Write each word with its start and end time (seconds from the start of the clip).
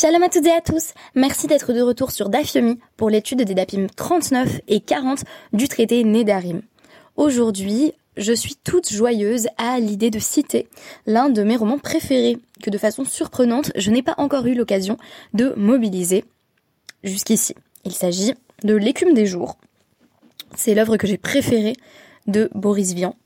Shalom 0.00 0.22
à 0.22 0.30
toutes 0.30 0.46
et 0.46 0.52
à 0.52 0.62
tous. 0.62 0.94
Merci 1.14 1.46
d'être 1.46 1.74
de 1.74 1.82
retour 1.82 2.10
sur 2.10 2.30
Dafyomi 2.30 2.78
pour 2.96 3.10
l'étude 3.10 3.42
des 3.42 3.52
Dapim 3.52 3.86
39 3.94 4.62
et 4.66 4.80
40 4.80 5.24
du 5.52 5.68
traité 5.68 6.04
Nedarim. 6.04 6.62
Aujourd'hui, 7.16 7.92
je 8.16 8.32
suis 8.32 8.56
toute 8.56 8.90
joyeuse 8.90 9.48
à 9.58 9.78
l'idée 9.78 10.08
de 10.08 10.18
citer 10.18 10.68
l'un 11.04 11.28
de 11.28 11.42
mes 11.42 11.54
romans 11.54 11.78
préférés 11.78 12.38
que 12.62 12.70
de 12.70 12.78
façon 12.78 13.04
surprenante, 13.04 13.72
je 13.76 13.90
n'ai 13.90 14.02
pas 14.02 14.14
encore 14.16 14.46
eu 14.46 14.54
l'occasion 14.54 14.96
de 15.34 15.52
mobiliser 15.58 16.24
jusqu'ici. 17.04 17.54
Il 17.84 17.92
s'agit 17.92 18.32
de 18.62 18.74
L'écume 18.74 19.12
des 19.12 19.26
jours. 19.26 19.58
C'est 20.56 20.74
l'œuvre 20.74 20.96
que 20.96 21.06
j'ai 21.06 21.18
préférée 21.18 21.76
de 22.26 22.48
Boris 22.54 22.94
Vian. 22.94 23.16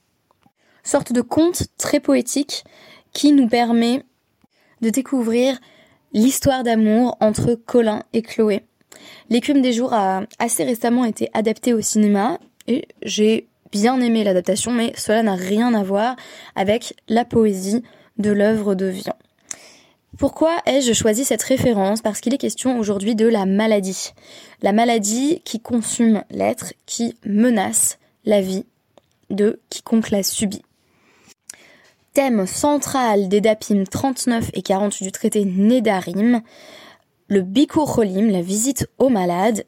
Sorte 0.83 1.13
de 1.13 1.21
conte 1.21 1.69
très 1.79 2.01
poétique 2.01 2.65
qui 3.13 3.31
nous 3.31 3.47
permet 3.47 4.03
de 4.81 4.91
découvrir 4.91 5.61
l'histoire 6.15 6.63
d'amour 6.63 7.17
entre 7.21 7.55
Colin 7.55 8.03
et 8.13 8.23
Chloé. 8.23 8.63
L'écume 9.29 9.61
des 9.61 9.73
jours 9.73 9.93
a 9.93 10.23
assez 10.39 10.65
récemment 10.65 11.05
été 11.05 11.29
adapté 11.35 11.75
au 11.75 11.81
cinéma 11.81 12.39
et 12.67 12.87
j'ai 13.03 13.49
bien 13.73 14.01
aimé 14.01 14.25
l'adaptation, 14.25 14.71
mais 14.71 14.93
cela 14.97 15.23
n'a 15.23 15.35
rien 15.35 15.75
à 15.75 15.83
voir 15.83 16.17
avec 16.55 16.95
la 17.09 17.25
poésie 17.25 17.83
de 18.17 18.31
l'œuvre 18.31 18.77
de 18.77 18.87
Vian. 18.87 19.17
Pourquoi 20.17 20.57
ai-je 20.65 20.93
choisi 20.93 21.25
cette 21.25 21.43
référence? 21.43 22.01
Parce 22.01 22.21
qu'il 22.21 22.33
est 22.33 22.39
question 22.39 22.79
aujourd'hui 22.79 23.17
de 23.17 23.27
la 23.27 23.47
maladie. 23.47 24.13
La 24.63 24.73
maladie 24.73 25.43
qui 25.45 25.59
consume 25.59 26.23
l'être, 26.31 26.73
qui 26.87 27.17
menace 27.27 27.99
la 28.25 28.41
vie 28.41 28.65
de 29.31 29.61
quiconque 29.71 30.11
la 30.11 30.23
subit. 30.23 30.63
Thème 32.15 32.47
central 32.47 33.29
des 33.29 33.41
Dapim 33.41 33.83
39 33.91 34.53
et 34.55 34.63
40 34.63 35.03
du 35.03 35.11
traité 35.11 35.45
Nedarim, 35.45 36.43
le 37.27 37.43
Bikur 37.43 37.93
Cholim, 37.93 38.31
la 38.31 38.41
visite 38.41 38.89
aux 38.99 39.09
malades, 39.09 39.65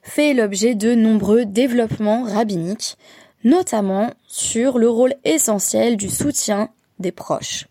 fait 0.00 0.32
l'objet 0.32 0.76
de 0.76 0.94
nombreux 0.94 1.44
développements 1.44 2.22
rabbiniques, 2.22 2.96
notamment 3.42 4.12
sur 4.28 4.78
le 4.78 4.88
rôle 4.88 5.14
essentiel 5.24 5.96
du 5.96 6.08
soutien 6.08 6.68
des 7.00 7.10
proches. 7.10 7.66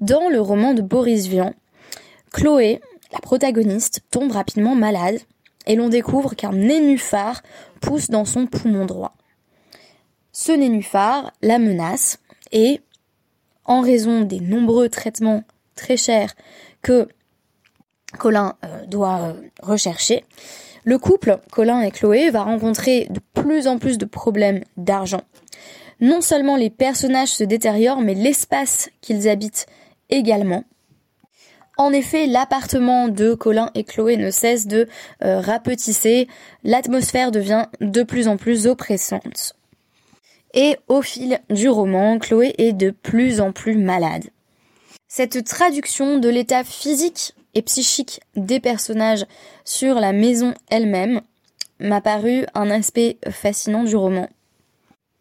Dans 0.00 0.28
le 0.28 0.40
roman 0.40 0.74
de 0.74 0.82
Boris 0.82 1.28
Vian, 1.28 1.54
Chloé, 2.32 2.80
la 3.12 3.20
protagoniste, 3.20 4.00
tombe 4.10 4.32
rapidement 4.32 4.74
malade 4.74 5.20
et 5.68 5.76
l'on 5.76 5.88
découvre 5.88 6.34
qu'un 6.34 6.52
nénuphar 6.52 7.42
pousse 7.80 8.10
dans 8.10 8.24
son 8.24 8.46
poumon 8.48 8.86
droit. 8.86 9.14
Ce 10.32 10.50
nénuphar 10.50 11.30
la 11.42 11.60
menace 11.60 12.18
et 12.50 12.80
en 13.64 13.80
raison 13.80 14.22
des 14.22 14.40
nombreux 14.40 14.88
traitements 14.88 15.44
très 15.74 15.96
chers 15.96 16.34
que 16.82 17.08
Colin 18.18 18.56
euh, 18.64 18.86
doit 18.86 19.20
euh, 19.20 19.32
rechercher, 19.62 20.24
le 20.84 20.98
couple, 20.98 21.38
Colin 21.52 21.82
et 21.82 21.90
Chloé, 21.90 22.30
va 22.30 22.42
rencontrer 22.42 23.06
de 23.10 23.20
plus 23.34 23.68
en 23.68 23.78
plus 23.78 23.98
de 23.98 24.04
problèmes 24.06 24.64
d'argent. 24.76 25.22
Non 26.00 26.20
seulement 26.20 26.56
les 26.56 26.70
personnages 26.70 27.28
se 27.28 27.44
détériorent, 27.44 28.00
mais 28.00 28.14
l'espace 28.14 28.90
qu'ils 29.00 29.28
habitent 29.28 29.66
également. 30.08 30.64
En 31.76 31.92
effet, 31.92 32.26
l'appartement 32.26 33.08
de 33.08 33.34
Colin 33.34 33.70
et 33.74 33.84
Chloé 33.84 34.16
ne 34.16 34.30
cesse 34.30 34.66
de 34.66 34.88
euh, 35.22 35.40
rapetisser, 35.40 36.28
l'atmosphère 36.64 37.30
devient 37.30 37.66
de 37.80 38.02
plus 38.02 38.28
en 38.28 38.36
plus 38.36 38.66
oppressante. 38.66 39.54
Et 40.54 40.76
au 40.88 41.02
fil 41.02 41.40
du 41.48 41.68
roman, 41.68 42.18
Chloé 42.18 42.54
est 42.58 42.72
de 42.72 42.90
plus 42.90 43.40
en 43.40 43.52
plus 43.52 43.76
malade. 43.76 44.24
Cette 45.08 45.44
traduction 45.44 46.18
de 46.18 46.28
l'état 46.28 46.64
physique 46.64 47.34
et 47.54 47.62
psychique 47.62 48.20
des 48.36 48.60
personnages 48.60 49.26
sur 49.64 49.96
la 49.96 50.12
maison 50.12 50.54
elle-même 50.70 51.20
m'a 51.80 52.00
paru 52.00 52.44
un 52.54 52.70
aspect 52.70 53.18
fascinant 53.28 53.84
du 53.84 53.96
roman. 53.96 54.28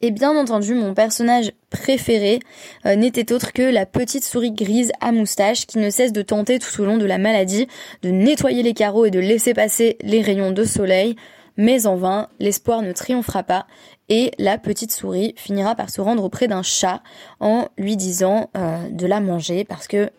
Et 0.01 0.11
bien 0.11 0.35
entendu, 0.37 0.75
mon 0.75 0.93
personnage 0.93 1.51
préféré 1.69 2.39
euh, 2.85 2.95
n'était 2.95 3.33
autre 3.33 3.51
que 3.51 3.63
la 3.63 3.85
petite 3.85 4.23
souris 4.23 4.53
grise 4.53 4.93
à 5.01 5.11
moustache 5.11 5.65
qui 5.65 5.77
ne 5.77 5.89
cesse 5.89 6.13
de 6.13 6.21
tenter 6.21 6.57
tout 6.57 6.81
au 6.81 6.85
long 6.85 6.97
de 6.97 7.05
la 7.05 7.17
maladie 7.17 7.67
de 8.01 8.09
nettoyer 8.09 8.63
les 8.63 8.73
carreaux 8.73 9.05
et 9.05 9.11
de 9.11 9.19
laisser 9.19 9.53
passer 9.53 9.97
les 10.01 10.21
rayons 10.21 10.51
de 10.51 10.63
soleil, 10.63 11.17
mais 11.59 11.87
en 11.87 11.97
vain, 11.97 12.29
l'espoir 12.39 12.81
ne 12.81 12.93
triomphera 12.93 13.43
pas 13.43 13.67
et 14.07 14.31
la 14.39 14.57
petite 14.57 14.93
souris 14.93 15.33
finira 15.35 15.75
par 15.75 15.89
se 15.89 15.99
rendre 15.99 16.23
auprès 16.23 16.47
d'un 16.47 16.63
chat 16.63 17.03
en 17.41 17.67
lui 17.77 17.97
disant 17.97 18.49
euh, 18.55 18.89
de 18.89 19.05
la 19.05 19.19
manger 19.19 19.65
parce 19.65 19.89
que 19.89 20.09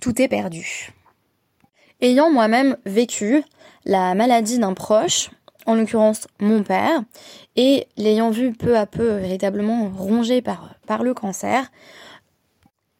tout 0.00 0.22
est 0.22 0.28
perdu. 0.28 0.94
Ayant 2.00 2.30
moi-même 2.30 2.78
vécu 2.86 3.42
la 3.84 4.14
maladie 4.14 4.58
d'un 4.58 4.72
proche, 4.72 5.28
en 5.66 5.74
l'occurrence 5.74 6.26
mon 6.40 6.62
père, 6.62 7.02
et 7.54 7.86
l'ayant 7.98 8.30
vu 8.30 8.52
peu 8.52 8.78
à 8.78 8.86
peu 8.86 9.16
véritablement 9.16 9.90
rongé 9.94 10.40
par, 10.40 11.02
le 11.02 11.12
cancer, 11.12 11.70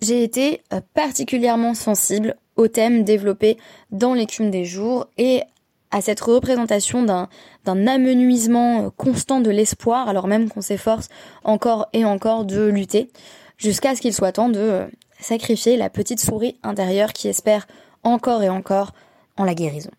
j'ai 0.02 0.22
été 0.22 0.60
euh, 0.74 0.82
particulièrement 0.92 1.72
sensible 1.72 2.36
au 2.56 2.68
thème 2.68 3.04
développé 3.04 3.56
dans 3.90 4.12
l'écume 4.12 4.50
des 4.50 4.66
jours 4.66 5.06
et 5.16 5.44
à 5.90 6.00
cette 6.00 6.20
représentation 6.20 7.02
d'un 7.02 7.86
amenuisement 7.86 8.86
euh, 8.86 8.90
constant 8.96 9.40
de 9.40 9.50
l'espoir 9.50 10.08
alors 10.08 10.26
même 10.26 10.48
qu'on 10.48 10.60
s'efforce 10.60 11.08
encore 11.44 11.88
et 11.92 12.04
encore 12.04 12.44
de 12.44 12.66
lutter 12.66 13.10
jusqu'à 13.56 13.94
ce 13.94 14.00
qu'il 14.00 14.14
soit 14.14 14.32
temps 14.32 14.48
de 14.48 14.58
euh, 14.58 14.86
sacrifier 15.20 15.76
la 15.76 15.90
petite 15.90 16.20
souris 16.20 16.58
intérieure 16.62 17.12
qui 17.12 17.28
espère 17.28 17.66
encore 18.04 18.42
et 18.42 18.48
encore 18.48 18.92
en 19.36 19.44
la 19.44 19.54
guérison. 19.54 19.90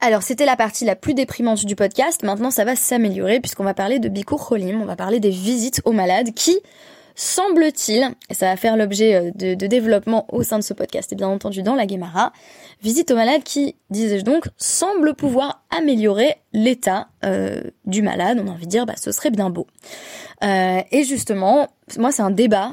Alors 0.00 0.22
c'était 0.22 0.46
la 0.46 0.56
partie 0.56 0.86
la 0.86 0.96
plus 0.96 1.12
déprimante 1.12 1.66
du 1.66 1.76
podcast, 1.76 2.22
maintenant 2.22 2.50
ça 2.50 2.64
va 2.64 2.74
s'améliorer 2.74 3.38
puisqu'on 3.40 3.64
va 3.64 3.74
parler 3.74 3.98
de 3.98 4.08
Bikur 4.08 4.48
Cholim, 4.48 4.80
on 4.80 4.86
va 4.86 4.96
parler 4.96 5.20
des 5.20 5.30
visites 5.30 5.82
aux 5.84 5.92
malades 5.92 6.32
qui 6.32 6.58
semble-t-il, 7.20 8.14
et 8.30 8.34
ça 8.34 8.46
va 8.46 8.56
faire 8.56 8.78
l'objet 8.78 9.14
euh, 9.14 9.30
de, 9.34 9.66
développement 9.66 10.24
au 10.30 10.42
sein 10.42 10.58
de 10.58 10.64
ce 10.64 10.72
podcast 10.72 11.12
et 11.12 11.16
bien 11.16 11.28
entendu 11.28 11.62
dans 11.62 11.74
la 11.74 11.84
Guémara, 11.84 12.32
visite 12.82 13.10
aux 13.10 13.14
malades 13.14 13.42
qui, 13.42 13.76
disais-je 13.90 14.24
donc, 14.24 14.48
semble 14.56 15.12
pouvoir 15.14 15.62
améliorer 15.68 16.36
l'état 16.54 17.08
euh, 17.24 17.60
du 17.84 18.00
malade. 18.00 18.40
On 18.42 18.48
a 18.48 18.52
envie 18.52 18.64
de 18.64 18.70
dire, 18.70 18.86
bah, 18.86 18.94
ce 18.96 19.12
serait 19.12 19.30
bien 19.30 19.50
beau. 19.50 19.66
Euh, 20.42 20.80
et 20.90 21.04
justement, 21.04 21.68
moi 21.98 22.10
c'est 22.10 22.22
un 22.22 22.30
débat 22.30 22.72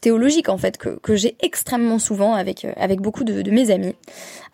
théologique 0.00 0.48
en 0.48 0.56
fait 0.56 0.78
que, 0.78 1.14
j'ai 1.14 1.36
extrêmement 1.40 1.98
souvent 1.98 2.32
avec, 2.32 2.64
beaucoup 3.02 3.24
de, 3.24 3.42
de 3.42 3.50
mes 3.50 3.70
amis, 3.70 3.94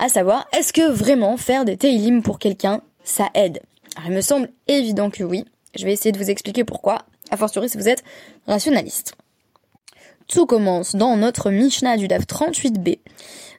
à 0.01 0.09
savoir, 0.09 0.49
est-ce 0.59 0.73
que 0.73 0.91
vraiment 0.91 1.37
faire 1.37 1.65
des 1.65 1.77
teilim 1.77 2.23
pour 2.23 2.41
quelqu'un, 2.41 2.81
ça 3.05 3.29
aide? 3.35 3.61
Alors 3.97 4.11
il 4.11 4.17
me 4.17 4.21
semble 4.21 4.49
évident 4.67 5.11
que 5.11 5.23
oui. 5.23 5.45
Je 5.77 5.85
vais 5.85 5.93
essayer 5.93 6.11
de 6.11 6.19
vous 6.19 6.29
expliquer 6.29 6.65
pourquoi 6.65 7.05
a 7.33 7.37
fortiori 7.37 7.69
si 7.69 7.79
vous 7.79 7.89
êtes 7.89 8.05
rationaliste. 8.47 9.15
Tout 10.29 10.47
commence 10.47 10.97
dans 10.97 11.17
notre 11.17 11.51
Mishnah 11.51 11.97
du 11.97 12.09
DAF 12.09 12.23
38b, 12.25 12.99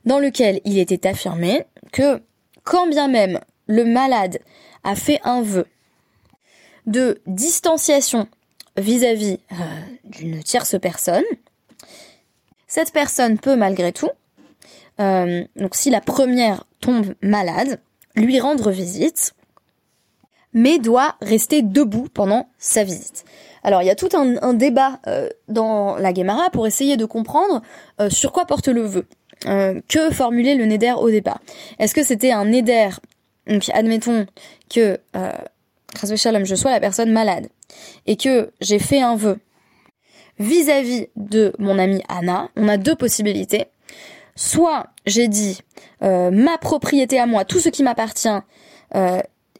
dans 0.06 0.20
lequel 0.20 0.60
il 0.66 0.78
était 0.78 1.08
affirmé 1.08 1.66
que 1.92 2.22
quand 2.64 2.88
bien 2.88 3.08
même 3.08 3.40
le 3.68 3.86
malade 3.86 4.40
a 4.84 4.96
fait 4.96 5.20
un 5.24 5.42
vœu 5.42 5.68
de 6.86 7.22
distanciation 7.28 8.28
vis-à-vis 8.78 9.40
euh, 9.52 9.56
d'une 10.04 10.42
tierce 10.44 10.76
personne, 10.80 11.24
cette 12.68 12.92
personne 12.92 13.38
peut 13.38 13.56
malgré 13.56 13.94
tout, 13.94 14.10
euh, 15.00 15.44
donc 15.56 15.76
si 15.76 15.90
la 15.90 16.02
première 16.02 16.66
tombe 16.82 17.14
malade, 17.22 17.80
lui 18.16 18.40
rendre 18.40 18.72
visite, 18.72 19.34
mais 20.54 20.80
doit 20.80 21.16
rester 21.22 21.62
debout 21.62 22.08
pendant 22.14 22.48
sa 22.58 22.84
visite. 22.84 23.26
Alors 23.64 23.82
il 23.82 23.86
y 23.86 23.90
a 23.90 23.96
tout 23.96 24.10
un, 24.14 24.54
débat 24.54 25.00
euh, 25.08 25.30
dans 25.48 25.96
la 25.96 26.14
Guémara 26.14 26.50
pour 26.52 26.68
essayer 26.68 26.98
de 26.98 27.06
comprendre 27.06 27.62
euh, 28.00 28.10
sur 28.10 28.32
quoi 28.32 28.46
porte 28.46 28.68
le 28.68 28.82
vœu. 28.82 29.06
Euh, 29.46 29.82
que 29.90 30.10
formulait 30.12 30.56
le 30.56 30.66
Neder 30.66 30.94
au 30.94 31.10
départ 31.10 31.42
Est-ce 31.78 31.94
que 31.94 32.04
c'était 32.04 32.32
un 32.32 32.46
Neder 32.46 32.90
Donc 33.48 33.70
admettons 33.74 34.26
que 34.70 35.00
euh, 35.18 35.32
je 36.02 36.56
sois 36.56 36.72
la 36.72 36.80
personne 36.80 37.12
malade 37.12 37.50
et 38.06 38.16
que 38.16 38.52
j'ai 38.62 38.80
fait 38.80 39.02
un 39.02 39.16
vœu 39.18 39.40
vis-à-vis 40.40 41.08
de 41.16 41.54
mon 41.60 41.78
amie 41.78 42.02
Anna, 42.08 42.50
on 42.56 42.68
a 42.68 42.78
deux 42.78 42.96
possibilités. 42.96 43.66
Soit 44.36 44.88
j'ai 45.06 45.28
dit 45.28 45.60
ma 46.02 46.58
propriété 46.58 47.20
à 47.20 47.28
moi, 47.28 47.46
tout 47.46 47.60
ce 47.60 47.70
qui 47.70 47.84
m'appartient, 47.84 48.28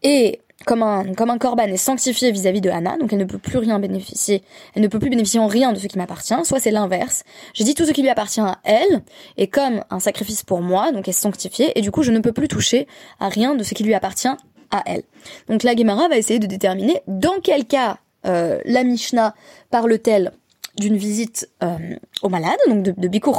est 0.02 0.43
comme 0.66 0.84
un, 0.84 1.14
comme 1.14 1.30
un 1.30 1.38
corban 1.38 1.64
est 1.64 1.78
sanctifié 1.78 2.32
vis-à-vis 2.32 2.62
de 2.62 2.70
Anna, 2.70 2.98
donc 2.98 3.14
elle 3.14 3.20
ne 3.20 3.26
peut 3.26 3.38
plus 3.38 3.58
rien 3.58 3.80
bénéficier, 3.80 4.44
elle 4.76 4.82
ne 4.82 4.88
peut 4.88 5.00
plus 5.00 5.10
bénéficier 5.10 5.40
en 5.40 5.48
rien 5.48 5.74
de 5.74 5.80
ce 5.80 5.88
qui 5.88 5.98
m'appartient, 5.98 6.36
soit 6.44 6.60
c'est 6.60 6.72
l'inverse. 6.72 7.24
J'ai 7.54 7.64
dit 7.64 7.76
tout 7.76 7.86
ce 7.86 7.92
qui 7.92 8.02
lui 8.02 8.10
appartient 8.10 8.42
à 8.42 8.60
elle, 8.64 9.02
et 9.38 9.48
comme 9.48 9.84
un 9.90 10.00
sacrifice 10.00 10.44
pour 10.44 10.62
moi, 10.62 10.92
donc 10.92 11.08
elle 11.08 11.14
est 11.14 11.18
sanctifiée, 11.18 11.78
et 11.78 11.82
du 11.82 11.92
coup 11.92 12.04
je 12.04 12.12
ne 12.12 12.20
peux 12.20 12.34
plus 12.34 12.48
toucher 12.48 12.88
à 13.20 13.30
rien 13.30 13.56
de 13.56 13.64
ce 13.64 13.74
qui 13.74 13.84
lui 13.84 13.94
appartient 13.94 14.28
à 14.28 14.84
elle. 14.86 15.04
Donc 15.50 15.64
la 15.64 15.76
Gemara 15.76 16.08
va 16.08 16.18
essayer 16.18 16.40
de 16.40 16.48
déterminer 16.48 17.02
dans 17.08 17.40
quel 17.42 17.66
cas 17.66 17.98
euh, 18.26 18.60
la 18.66 18.84
Mishnah 18.84 19.36
parle-t-elle 19.70 20.32
d'une 20.78 20.98
visite 20.98 21.50
euh, 21.64 21.78
au 22.22 22.30
malade, 22.30 22.58
donc 22.68 22.84
de, 22.84 22.92
de 22.98 23.08
Bikur 23.08 23.38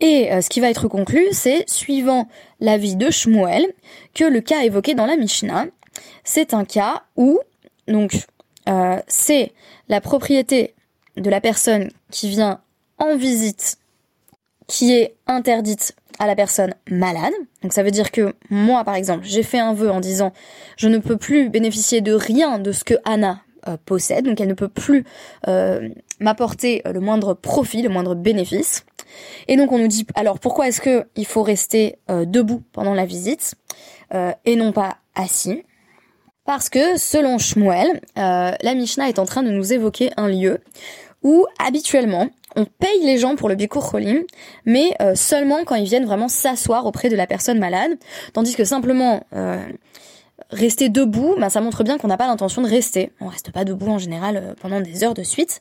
Et 0.00 0.28
ce 0.40 0.48
qui 0.48 0.60
va 0.60 0.70
être 0.70 0.88
conclu, 0.88 1.28
c'est, 1.32 1.64
suivant 1.68 2.28
l'avis 2.60 2.96
de 2.96 3.10
Shmuel, 3.10 3.66
que 4.14 4.24
le 4.24 4.40
cas 4.40 4.62
évoqué 4.62 4.94
dans 4.94 5.06
la 5.06 5.16
Mishnah, 5.16 5.66
c'est 6.24 6.52
un 6.52 6.64
cas 6.64 7.04
où, 7.16 7.38
donc, 7.86 8.26
c'est 9.06 9.52
la 9.88 10.00
propriété 10.00 10.74
de 11.16 11.30
la 11.30 11.40
personne 11.40 11.90
qui 12.10 12.28
vient 12.28 12.60
en 12.98 13.16
visite 13.16 13.78
qui 14.66 14.92
est 14.92 15.14
interdite 15.26 15.94
à 16.18 16.26
la 16.26 16.34
personne 16.34 16.74
malade. 16.90 17.32
Donc 17.62 17.72
ça 17.72 17.82
veut 17.82 17.90
dire 17.90 18.10
que 18.10 18.34
moi, 18.50 18.84
par 18.84 18.94
exemple, 18.94 19.24
j'ai 19.24 19.42
fait 19.42 19.58
un 19.58 19.74
vœu 19.74 19.90
en 19.90 20.00
disant 20.00 20.32
je 20.76 20.88
ne 20.88 20.98
peux 20.98 21.16
plus 21.16 21.48
bénéficier 21.48 22.00
de 22.00 22.12
rien 22.12 22.58
de 22.58 22.72
ce 22.72 22.84
que 22.84 22.94
Anna 23.04 23.40
euh, 23.68 23.76
possède, 23.84 24.24
donc 24.24 24.40
elle 24.40 24.48
ne 24.48 24.54
peut 24.54 24.68
plus 24.68 25.04
euh, 25.48 25.88
m'apporter 26.20 26.82
le 26.84 27.00
moindre 27.00 27.34
profit, 27.34 27.82
le 27.82 27.88
moindre 27.88 28.14
bénéfice. 28.14 28.84
Et 29.48 29.56
donc 29.56 29.72
on 29.72 29.78
nous 29.78 29.88
dit 29.88 30.06
alors 30.14 30.38
pourquoi 30.38 30.68
est-ce 30.68 30.80
que 30.80 31.06
il 31.16 31.26
faut 31.26 31.42
rester 31.42 31.96
euh, 32.10 32.24
debout 32.24 32.62
pendant 32.72 32.94
la 32.94 33.06
visite 33.06 33.54
et 34.44 34.54
non 34.54 34.70
pas 34.70 34.98
assis? 35.16 35.64
Parce 36.44 36.68
que 36.68 36.96
selon 36.98 37.38
Shmuel, 37.38 38.00
la 38.14 38.74
Mishnah 38.76 39.08
est 39.08 39.18
en 39.18 39.24
train 39.24 39.42
de 39.42 39.50
nous 39.50 39.72
évoquer 39.72 40.12
un 40.16 40.28
lieu 40.28 40.60
où 41.24 41.46
habituellement 41.58 42.28
on 42.56 42.64
paye 42.64 43.00
les 43.02 43.18
gens 43.18 43.34
pour 43.34 43.48
le 43.48 43.56
Bikur 43.56 43.82
Cholim, 43.82 44.22
mais 44.64 44.94
euh, 45.02 45.14
seulement 45.14 45.64
quand 45.64 45.74
ils 45.74 45.86
viennent 45.86 46.04
vraiment 46.04 46.28
s'asseoir 46.28 46.86
auprès 46.86 47.08
de 47.08 47.16
la 47.16 47.26
personne 47.26 47.58
malade, 47.58 47.98
tandis 48.32 48.54
que 48.54 48.64
simplement 48.64 49.24
euh, 49.34 49.64
rester 50.50 50.88
debout, 50.88 51.34
bah, 51.38 51.50
ça 51.50 51.60
montre 51.60 51.84
bien 51.84 51.98
qu'on 51.98 52.08
n'a 52.08 52.16
pas 52.16 52.26
l'intention 52.26 52.62
de 52.62 52.68
rester. 52.68 53.12
On 53.20 53.28
reste 53.28 53.52
pas 53.52 53.64
debout 53.64 53.88
en 53.88 53.98
général 53.98 54.36
euh, 54.36 54.54
pendant 54.60 54.80
des 54.80 55.04
heures 55.04 55.14
de 55.14 55.22
suite. 55.22 55.60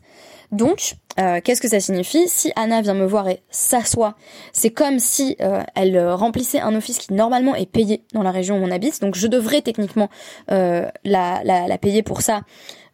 Donc, 0.52 0.96
qu'est-ce 1.16 1.62
que 1.62 1.68
ça 1.68 1.80
signifie? 1.80 2.28
Si 2.28 2.52
Anna 2.56 2.81
vient 2.81 2.94
me 2.94 3.06
voir 3.06 3.28
et 3.28 3.42
s'assoit, 3.50 4.16
c'est 4.52 4.70
comme 4.70 5.00
si 5.00 5.36
elle 5.74 6.00
remplissait 6.12 6.60
un 6.60 6.75
office 6.75 7.00
qui 7.00 7.12
normalement 7.12 7.56
est 7.56 7.66
payé 7.66 8.04
dans 8.14 8.22
la 8.22 8.30
région 8.30 8.60
où 8.60 8.64
on 8.64 8.70
habite. 8.70 9.02
Donc, 9.02 9.16
je 9.16 9.25
devrais 9.25 9.62
techniquement 9.62 10.10
la, 10.50 10.92
la, 11.04 11.78
payer 11.80 12.04
pour 12.04 12.22
ça. 12.22 12.42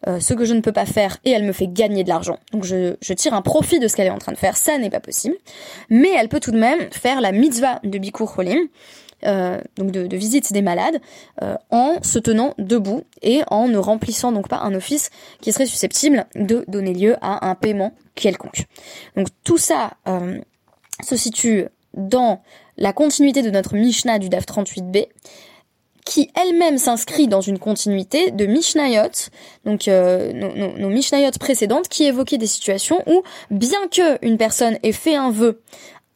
Euh, 0.07 0.21
ce 0.21 0.33
que 0.33 0.45
je 0.45 0.53
ne 0.53 0.61
peux 0.61 0.71
pas 0.71 0.85
faire 0.85 1.17
et 1.25 1.31
elle 1.31 1.43
me 1.43 1.51
fait 1.51 1.67
gagner 1.67 2.05
de 2.05 2.09
l'argent. 2.09 2.37
Donc 2.53 2.63
je, 2.63 2.95
je, 3.01 3.11
tire 3.11 3.33
un 3.33 3.41
profit 3.41 3.79
de 3.79 3.89
ce 3.89 3.97
qu'elle 3.97 4.07
est 4.07 4.11
en 4.11 4.17
train 4.17 4.31
de 4.31 4.37
faire, 4.37 4.55
ça 4.55 4.77
n'est 4.77 4.89
pas 4.89 5.01
possible. 5.01 5.35
Mais 5.89 6.09
elle 6.17 6.29
peut 6.29 6.39
tout 6.39 6.51
de 6.51 6.57
même 6.57 6.89
faire 6.91 7.19
la 7.19 7.33
mitzvah 7.33 7.81
de 7.83 7.97
Bikur 7.97 8.33
Cholim, 8.33 8.59
euh, 9.25 9.59
donc 9.77 9.91
de, 9.91 10.07
de, 10.07 10.17
visite 10.17 10.53
des 10.53 10.61
malades, 10.61 10.99
euh, 11.41 11.55
en 11.69 12.01
se 12.03 12.19
tenant 12.19 12.53
debout 12.57 13.03
et 13.21 13.41
en 13.49 13.67
ne 13.67 13.77
remplissant 13.77 14.31
donc 14.31 14.47
pas 14.47 14.59
un 14.59 14.73
office 14.73 15.09
qui 15.41 15.51
serait 15.51 15.65
susceptible 15.65 16.25
de 16.35 16.63
donner 16.67 16.93
lieu 16.93 17.15
à 17.21 17.49
un 17.49 17.55
paiement 17.55 17.93
quelconque. 18.15 18.65
Donc 19.15 19.27
tout 19.43 19.57
ça 19.57 19.91
euh, 20.07 20.39
se 21.03 21.15
situe 21.15 21.65
dans 21.93 22.41
la 22.77 22.93
continuité 22.93 23.41
de 23.41 23.49
notre 23.49 23.75
Mishnah 23.75 24.19
du 24.19 24.29
DAF 24.29 24.45
38b, 24.45 25.07
qui 26.05 26.31
elle-même 26.35 26.77
s'inscrit 26.77 27.27
dans 27.27 27.41
une 27.41 27.59
continuité 27.59 28.31
de 28.31 28.45
Mishnayot, 28.45 29.29
donc 29.65 29.87
euh, 29.87 30.33
nos, 30.33 30.77
nos, 30.77 30.89
Mishnayot 30.89 31.31
précédentes, 31.39 31.87
qui 31.87 32.05
évoquaient 32.05 32.37
des 32.37 32.47
situations 32.47 33.03
où, 33.05 33.21
bien 33.51 33.87
que 33.91 34.25
une 34.25 34.37
personne 34.37 34.79
ait 34.81 34.91
fait 34.91 35.15
un 35.15 35.29
vœu 35.29 35.61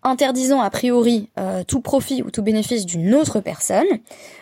interdisant 0.04 0.62
a 0.62 0.70
priori 0.70 1.30
euh, 1.40 1.64
tout 1.64 1.82
profit 1.82 2.24
ou 2.24 2.32
tout 2.32 2.44
bénéfice 2.44 2.86
d'une 2.86 3.14
autre 3.16 3.40
personne, 3.40 3.86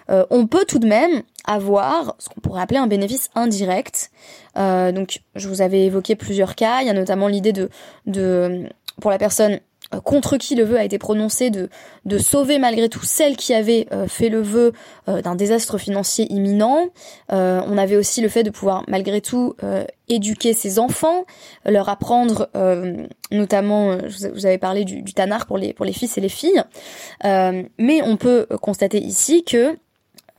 euh, 0.09 0.25
on 0.29 0.47
peut 0.47 0.65
tout 0.67 0.79
de 0.79 0.87
même 0.87 1.23
avoir 1.45 2.15
ce 2.19 2.29
qu'on 2.29 2.41
pourrait 2.41 2.61
appeler 2.61 2.79
un 2.79 2.87
bénéfice 2.87 3.29
indirect. 3.35 4.11
donc, 4.55 5.21
je 5.35 5.47
vous 5.47 5.61
avais 5.61 5.85
évoqué 5.85 6.15
plusieurs 6.15 6.55
cas. 6.55 6.81
Il 6.81 6.87
y 6.87 6.89
a 6.89 6.93
notamment 6.93 7.27
l'idée 7.27 7.53
de, 7.53 7.69
de 8.05 8.69
pour 8.99 9.11
la 9.11 9.17
personne 9.17 9.53
euh, 9.53 9.59
contre 9.99 10.37
qui 10.37 10.55
le 10.55 10.63
vœu 10.63 10.77
a 10.77 10.83
été 10.83 10.97
prononcé 10.97 11.49
de, 11.49 11.69
de 12.05 12.17
sauver 12.17 12.59
malgré 12.59 12.89
tout 12.89 13.03
celle 13.03 13.35
qui 13.35 13.53
avait 13.53 13.87
euh, 13.91 14.07
fait 14.07 14.29
le 14.29 14.41
vœu 14.41 14.73
euh, 15.09 15.21
d'un 15.21 15.35
désastre 15.35 15.77
financier 15.77 16.31
imminent. 16.31 16.87
on 17.29 17.77
avait 17.77 17.95
aussi 17.95 18.21
le 18.21 18.29
fait 18.29 18.43
de 18.43 18.49
pouvoir 18.49 18.83
malgré 18.87 19.21
tout 19.21 19.55
éduquer 20.07 20.53
ses 20.53 20.79
enfants, 20.79 21.25
leur 21.65 21.89
apprendre 21.89 22.49
notamment, 23.31 23.97
je 24.07 24.27
vous 24.27 24.45
avais 24.45 24.57
parlé 24.57 24.85
du, 24.85 25.01
du 25.01 25.13
tanar 25.13 25.45
pour 25.45 25.57
les, 25.57 25.73
pour 25.73 25.85
les 25.85 25.93
fils 25.93 26.17
et 26.17 26.21
les 26.21 26.29
filles, 26.29 26.63
mais 27.23 28.01
on 28.03 28.17
peut 28.17 28.47
constater 28.61 28.99
ici 28.99 29.43
que 29.43 29.77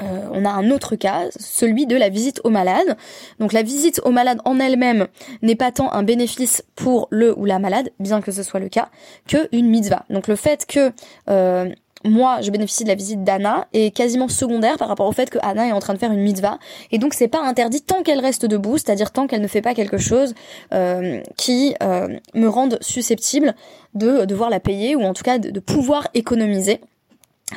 euh, 0.03 0.29
on 0.33 0.45
a 0.45 0.51
un 0.51 0.71
autre 0.71 0.97
cas, 0.97 1.27
celui 1.39 1.87
de 1.87 1.97
la 1.97 2.09
visite 2.09 2.41
au 2.45 2.51
malade. 2.51 2.97
Donc 3.39 3.53
la 3.53 3.63
visite 3.63 4.01
au 4.05 4.11
malade 4.11 4.39
en 4.45 4.59
elle-même 4.59 5.07
n'est 5.43 5.57
pas 5.57 5.73
tant 5.73 5.93
un 5.93 6.03
bénéfice 6.03 6.65
pour 6.77 7.09
le 7.11 7.39
ou 7.39 7.45
la 7.45 7.59
malade, 7.59 7.91
bien 8.01 8.21
que 8.21 8.33
ce 8.33 8.43
soit 8.43 8.61
le 8.61 8.69
cas, 8.69 8.89
que 9.29 9.49
une 9.53 9.69
mitzvah. 9.69 10.05
Donc 10.11 10.29
le 10.29 10.37
fait 10.37 10.67
que 10.67 10.93
euh, 11.29 11.71
moi, 12.05 12.41
je 12.41 12.51
bénéficie 12.51 12.83
de 12.83 12.89
la 12.89 12.97
visite 12.97 13.23
d'Anna 13.23 13.69
est 13.73 13.95
quasiment 13.95 14.27
secondaire 14.27 14.77
par 14.77 14.89
rapport 14.89 15.07
au 15.07 15.13
fait 15.13 15.31
que 15.31 15.39
Anna 15.41 15.69
est 15.69 15.73
en 15.73 15.79
train 15.79 15.95
de 15.95 15.99
faire 15.99 16.11
une 16.11 16.23
mitzvah. 16.23 16.59
Et 16.91 16.99
donc, 16.99 17.15
c'est 17.15 17.29
pas 17.29 17.41
interdit 17.41 17.81
tant 17.81 18.03
qu'elle 18.03 18.19
reste 18.19 18.45
debout, 18.45 18.77
c'est-à-dire 18.77 19.13
tant 19.13 19.29
qu'elle 19.29 19.41
ne 19.41 19.47
fait 19.47 19.63
pas 19.63 19.73
quelque 19.73 19.99
chose 19.99 20.35
euh, 20.75 21.21
qui 21.37 21.77
me 22.35 22.49
rende 22.49 22.79
susceptible 22.81 23.55
de 23.95 24.25
devoir 24.25 24.51
la 24.51 24.59
payer 24.59 24.97
ou 24.97 25.03
en 25.03 25.15
tout 25.15 25.23
cas 25.23 25.39
de 25.39 25.61
pouvoir 25.61 26.09
économiser 26.15 26.81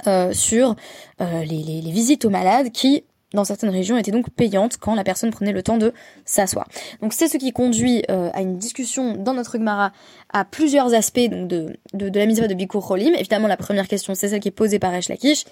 euh, 0.07 0.33
sur 0.33 0.75
euh, 1.21 1.43
les, 1.43 1.81
visites 1.91 2.25
aux 2.25 2.29
malades 2.29 2.71
qui 2.71 3.03
dans 3.33 3.43
certaines 3.43 3.69
régions 3.69 3.97
étaient 3.97 4.11
donc 4.11 4.29
payantes 4.29 4.77
quand 4.77 4.95
la 4.95 5.03
personne 5.03 5.29
prenait 5.29 5.51
le 5.51 5.61
temps 5.61 5.77
de 5.77 5.93
s'asseoir. 6.23 6.67
Donc 7.01 7.11
c'est 7.11 7.27
ce 7.27 7.37
qui 7.37 7.51
conduit 7.51 8.03
euh, 8.09 8.29
à 8.33 8.41
une 8.41 8.57
discussion 8.57 9.15
dans 9.17 9.33
notre 9.33 9.57
Gemara 9.57 9.91
à 10.31 10.45
plusieurs 10.45 10.93
aspects 10.93 11.19
de, 11.19 11.73
de, 11.93 12.09
de 12.09 12.19
la 12.19 12.25
mitzvah 12.27 12.47
de 12.47 12.53
Bikur 12.53 12.87
Cholim. 12.87 13.13
Évidemment 13.15 13.47
la 13.47 13.57
première 13.57 13.87
question 13.87 14.15
c'est 14.15 14.29
celle 14.29 14.39
qui 14.39 14.47
est 14.47 14.51
posée 14.51 14.79
par 14.79 14.93
Esh 14.93 15.09
Lakish, 15.09 15.43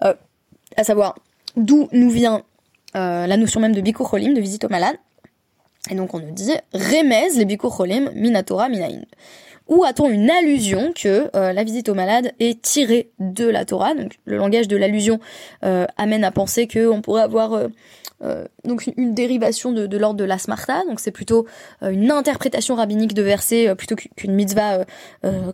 à 0.00 0.84
savoir 0.84 1.14
d'où 1.56 1.88
nous 1.92 2.10
vient 2.10 2.42
la 2.94 3.36
notion 3.36 3.60
même 3.60 3.74
de 3.74 3.80
Bikur 3.80 4.10
Cholim, 4.10 4.34
de 4.34 4.40
visite 4.40 4.64
aux 4.64 4.68
malades. 4.68 4.96
Et 5.90 5.94
donc 5.94 6.14
on 6.14 6.20
nous 6.20 6.32
dit 6.32 6.52
Remez 6.74 7.30
les 7.36 7.44
Bikur 7.44 7.74
Cholim 7.74 8.10
minatora 8.14 8.68
minayin. 8.68 9.04
Ou 9.68 9.84
a-t-on 9.84 10.08
une 10.08 10.30
allusion 10.30 10.92
que 10.92 11.30
euh, 11.34 11.52
la 11.52 11.64
visite 11.64 11.88
aux 11.88 11.94
malades 11.94 12.32
est 12.40 12.60
tirée 12.62 13.12
de 13.18 13.46
la 13.46 13.64
Torah? 13.64 13.94
Donc 13.94 14.18
le 14.24 14.36
langage 14.36 14.68
de 14.68 14.76
l'allusion 14.76 15.20
euh, 15.64 15.86
amène 15.96 16.24
à 16.24 16.30
penser 16.30 16.66
qu'on 16.66 17.00
pourrait 17.00 17.22
avoir 17.22 17.54
euh, 18.22 18.44
donc 18.64 18.90
une 18.96 19.14
dérivation 19.14 19.72
de, 19.72 19.96
l'ordre 19.96 20.18
de 20.18 20.24
la 20.24 20.38
smarta, 20.38 20.82
donc 20.88 21.00
c'est 21.00 21.10
plutôt 21.10 21.44
une 21.80 22.12
interprétation 22.12 22.76
rabbinique 22.76 23.14
de 23.14 23.22
versets 23.22 23.74
plutôt 23.74 23.96
qu'une 23.96 24.34
mitzvah 24.34 24.84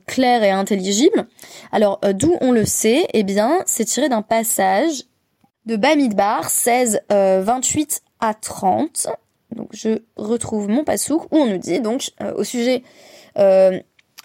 claire 0.04 0.42
et 0.42 0.50
intelligible. 0.50 1.26
Alors 1.72 1.98
d'où 2.12 2.36
on 2.42 2.52
le 2.52 2.66
sait? 2.66 3.06
Eh 3.14 3.22
bien, 3.22 3.60
c'est 3.64 3.86
tiré 3.86 4.10
d'un 4.10 4.20
passage 4.20 5.04
de 5.64 5.76
Bamidbar 5.76 6.50
16 6.50 7.00
28 7.08 8.02
à 8.20 8.34
30. 8.34 9.06
Donc 9.56 9.70
je 9.72 10.00
retrouve 10.16 10.68
mon 10.68 10.84
pasouk 10.84 11.22
où 11.32 11.38
on 11.38 11.46
nous 11.46 11.56
dit 11.56 11.80
donc 11.80 12.10
au 12.36 12.44
sujet 12.44 12.82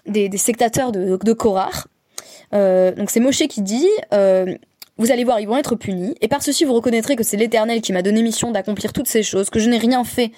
des, 0.06 0.36
sectateurs 0.36 0.92
de, 0.92 1.18
de 1.22 1.32
Korah. 1.32 1.70
Euh, 2.52 2.92
donc 2.92 3.10
c'est 3.10 3.20
Moshe 3.20 3.46
qui 3.48 3.62
dit 3.62 3.88
euh, 4.12 4.54
vous 4.96 5.10
allez 5.10 5.24
voir, 5.24 5.40
ils 5.40 5.48
vont 5.48 5.56
être 5.56 5.74
punis, 5.74 6.14
et 6.20 6.28
par 6.28 6.42
ceci 6.42 6.64
vous 6.64 6.72
reconnaîtrez 6.72 7.16
que 7.16 7.24
c'est 7.24 7.36
l'Éternel 7.36 7.80
qui 7.80 7.92
m'a 7.92 8.02
donné 8.02 8.22
mission 8.22 8.52
d'accomplir 8.52 8.92
toutes 8.92 9.08
ces 9.08 9.24
choses, 9.24 9.50
que 9.50 9.58
je 9.58 9.68
n'ai 9.68 9.78
rien 9.78 10.04
fait 10.04 10.30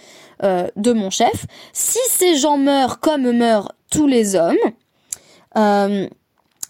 euh, 0.42 0.68
de 0.76 0.92
mon 0.92 1.10
chef. 1.10 1.46
Si 1.74 1.98
ces 2.08 2.36
gens 2.36 2.56
meurent 2.56 3.00
comme 3.00 3.30
meurent 3.32 3.72
tous 3.90 4.06
les 4.06 4.34
hommes, 4.34 4.56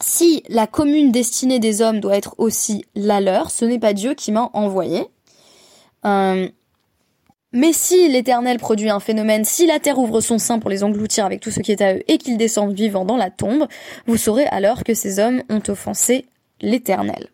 si 0.00 0.42
la 0.48 0.66
commune 0.66 1.10
destinée 1.10 1.58
des 1.58 1.80
hommes 1.80 2.00
doit 2.00 2.16
être 2.16 2.34
aussi 2.38 2.84
la 2.94 3.20
leur, 3.20 3.50
ce 3.50 3.64
n'est 3.64 3.78
pas 3.78 3.92
Dieu 3.92 4.14
qui 4.14 4.32
m'a 4.32 4.50
envoyé. 4.52 5.06
Mais 7.56 7.72
si 7.72 8.06
l'Éternel 8.10 8.58
produit 8.58 8.90
un 8.90 9.00
phénomène, 9.00 9.46
si 9.46 9.66
la 9.66 9.78
terre 9.78 9.98
ouvre 9.98 10.20
son 10.20 10.36
sein 10.36 10.58
pour 10.58 10.68
les 10.68 10.84
engloutir 10.84 11.24
avec 11.24 11.40
tout 11.40 11.50
ce 11.50 11.60
qui 11.60 11.72
est 11.72 11.80
à 11.80 11.94
eux 11.94 12.02
et 12.06 12.18
qu'ils 12.18 12.36
descendent 12.36 12.74
vivants 12.74 13.06
dans 13.06 13.16
la 13.16 13.30
tombe, 13.30 13.66
vous 14.06 14.18
saurez 14.18 14.44
alors 14.44 14.84
que 14.84 14.92
ces 14.92 15.18
hommes 15.20 15.42
ont 15.48 15.62
offensé 15.66 16.26
l'Éternel. 16.60 17.28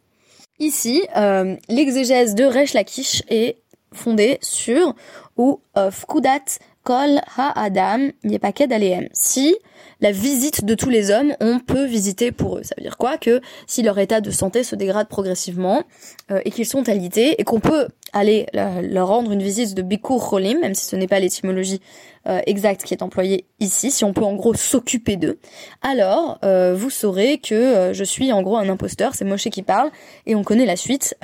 Ici, 0.60 1.02
euh, 1.16 1.56
l'exégèse 1.68 2.36
de 2.36 2.44
Resh 2.44 2.72
Lakish 2.72 3.24
est 3.30 3.56
fondée 3.92 4.38
sur 4.42 4.94
ou 5.36 5.60
of 5.74 6.06
Kudat 6.06 6.60
Kol 6.84 7.20
Ha-Adam 7.36 8.10
Yepaked 8.24 8.72
Aleem. 8.72 9.08
Si 9.12 9.56
la 10.00 10.10
visite 10.10 10.64
de 10.64 10.74
tous 10.74 10.90
les 10.90 11.10
hommes, 11.12 11.34
on 11.40 11.60
peut 11.60 11.84
visiter 11.84 12.32
pour 12.32 12.58
eux. 12.58 12.62
Ça 12.64 12.74
veut 12.76 12.82
dire 12.82 12.96
quoi? 12.96 13.18
Que 13.18 13.40
si 13.68 13.82
leur 13.82 13.98
état 13.98 14.20
de 14.20 14.30
santé 14.30 14.64
se 14.64 14.74
dégrade 14.74 15.08
progressivement 15.08 15.84
euh, 16.30 16.40
et 16.44 16.50
qu'ils 16.50 16.66
sont 16.66 16.88
alités 16.88 17.40
et 17.40 17.44
qu'on 17.44 17.60
peut 17.60 17.88
aller 18.12 18.46
leur 18.52 19.06
rendre 19.08 19.32
une 19.32 19.42
visite 19.42 19.74
de 19.74 19.82
Bikur 19.82 20.20
Cholim, 20.28 20.60
même 20.60 20.74
si 20.74 20.84
ce 20.84 20.96
n'est 20.96 21.06
pas 21.06 21.20
l'étymologie 21.20 21.80
euh, 22.26 22.40
exacte 22.46 22.82
qui 22.82 22.92
est 22.92 23.02
employée 23.02 23.46
ici, 23.60 23.90
si 23.90 24.04
on 24.04 24.12
peut 24.12 24.24
en 24.24 24.34
gros 24.34 24.52
s'occuper 24.52 25.16
d'eux, 25.16 25.38
alors 25.80 26.38
euh, 26.44 26.74
vous 26.76 26.90
saurez 26.90 27.38
que 27.38 27.92
je 27.94 28.04
suis 28.04 28.30
en 28.32 28.42
gros 28.42 28.58
un 28.58 28.68
imposteur, 28.68 29.14
c'est 29.14 29.24
Moshe 29.24 29.48
qui 29.48 29.62
parle, 29.62 29.90
et 30.26 30.34
on 30.34 30.44
connaît 30.44 30.66
la 30.66 30.76
suite 30.76 31.16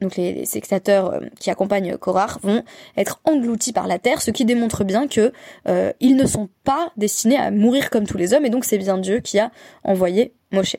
donc 0.00 0.16
les, 0.16 0.44
spectateurs 0.44 1.12
euh, 1.12 1.20
qui 1.38 1.50
accompagnent 1.50 1.96
Korach, 1.96 2.38
vont 2.42 2.62
être 2.96 3.20
engloutis 3.24 3.72
par 3.72 3.86
la 3.86 3.98
terre, 3.98 4.22
ce 4.22 4.30
qui 4.30 4.44
démontre 4.44 4.84
bien 4.84 5.08
que 5.08 5.32
euh, 5.68 5.92
ils 6.00 6.16
ne 6.16 6.26
sont 6.26 6.48
pas 6.64 6.92
destinés 6.96 7.36
à 7.36 7.50
mourir 7.50 7.90
comme 7.90 8.06
tous 8.06 8.18
les 8.18 8.34
hommes, 8.34 8.46
et 8.46 8.50
donc 8.50 8.64
c'est 8.64 8.78
bien 8.78 8.98
Dieu 8.98 9.20
qui 9.20 9.38
a 9.38 9.50
envoyé 9.84 10.34
Moshe. 10.52 10.76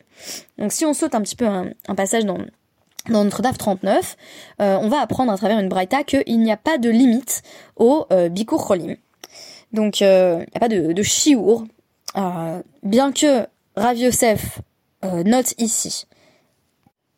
Donc 0.57 0.71
si 0.71 0.85
on 0.85 0.93
saute 0.93 1.15
un 1.15 1.21
petit 1.21 1.35
peu 1.35 1.45
un, 1.45 1.71
passage 1.95 2.25
dans 2.25 2.39
dans 3.09 3.23
notre 3.23 3.41
DAF 3.41 3.57
39, 3.57 4.15
on 4.59 4.87
va 4.87 4.99
apprendre 4.99 5.31
à 5.31 5.37
travers 5.37 5.57
une 5.57 5.69
braïta 5.69 6.03
qu'il 6.03 6.39
n'y 6.39 6.51
a 6.51 6.57
pas 6.57 6.77
de 6.77 6.87
limite 6.87 7.41
au 7.75 8.05
Bikur 8.29 8.63
Cholim. 8.63 8.95
Donc 9.73 10.01
il 10.01 10.05
n'y 10.05 10.43
a 10.53 10.59
pas 10.59 10.67
de, 10.67 10.93
de 10.93 11.01
bien 12.83 13.11
que 13.11 13.47
Rav 13.75 13.97
Yosef 13.97 14.59
note 15.01 15.55
ici 15.57 16.05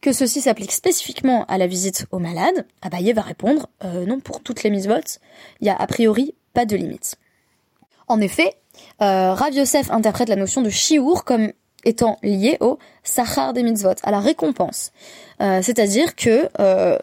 que 0.03 0.12
ceci 0.12 0.41
s'applique 0.41 0.74
spécifiquement 0.74 1.45
à 1.45 1.57
la 1.57 1.65
visite 1.65 2.05
aux 2.12 2.19
malades, 2.19 2.67
Abaye 2.81 3.13
va 3.13 3.22
répondre 3.22 3.69
euh, 3.86 4.05
non 4.05 4.19
pour 4.19 4.41
toutes 4.41 4.62
les 4.62 4.69
mitzvot, 4.69 5.00
il 5.62 5.67
y 5.67 5.69
a 5.69 5.75
a 5.75 5.88
priori 5.88 6.36
pas 6.53 6.65
de 6.65 6.75
limite. 6.75 7.15
En 8.10 8.19
effet, 8.19 8.53
euh, 9.01 9.33
Yosef 9.53 9.89
interprète 9.91 10.27
la 10.27 10.36
notion 10.36 10.62
de 10.62 10.69
shiur 10.69 11.24
comme 11.24 11.53
étant 11.86 12.17
liée 12.22 12.57
au 12.60 12.79
sachar 13.03 13.53
des 13.53 13.63
mitzvot, 13.63 13.95
à 14.03 14.12
la 14.12 14.19
récompense. 14.19 14.91
Euh, 15.41 15.62
c'est-à-dire 15.62 16.17
que 16.17 16.50
euh, 16.60 16.98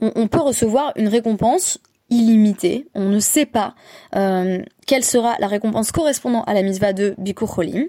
on, 0.00 0.28
peut 0.28 0.40
recevoir 0.40 0.92
une 0.94 1.08
récompense 1.08 1.78
illimitée. 2.08 2.86
On 2.94 3.08
ne 3.08 3.18
sait 3.18 3.46
pas 3.46 3.74
quelle 4.12 5.04
sera 5.04 5.34
la 5.40 5.48
récompense 5.48 5.90
correspondant 5.90 6.44
à 6.44 6.54
la 6.54 6.62
mitzvah 6.62 6.92
de 6.92 7.16
Bikur 7.18 7.52
Cholim. 7.52 7.88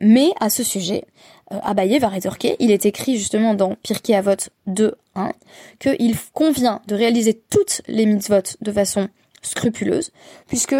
mais 0.00 0.32
à 0.38 0.50
ce 0.50 0.62
sujet, 0.62 1.04
Abaye 1.50 1.98
va 1.98 2.08
rétorquer, 2.08 2.56
il 2.58 2.70
est 2.70 2.86
écrit 2.86 3.16
justement 3.16 3.54
dans 3.54 3.74
Pirkei 3.82 4.14
Avot 4.14 4.36
2.1 4.68 5.32
qu'il 5.78 6.14
convient 6.32 6.82
de 6.86 6.94
réaliser 6.94 7.40
toutes 7.50 7.82
les 7.88 8.06
mitzvot 8.06 8.42
de 8.60 8.72
façon 8.72 9.08
scrupuleuse, 9.42 10.10
puisque 10.46 10.76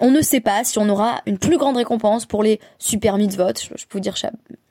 on 0.00 0.10
ne 0.10 0.20
sait 0.20 0.40
pas 0.40 0.64
si 0.64 0.78
on 0.78 0.88
aura 0.88 1.22
une 1.26 1.38
plus 1.38 1.58
grande 1.58 1.76
récompense 1.76 2.26
pour 2.26 2.42
les 2.42 2.60
super 2.78 3.18
mitzvot, 3.18 3.52
je, 3.60 3.68
peux 3.68 3.98
vous 3.98 4.00
dire 4.00 4.16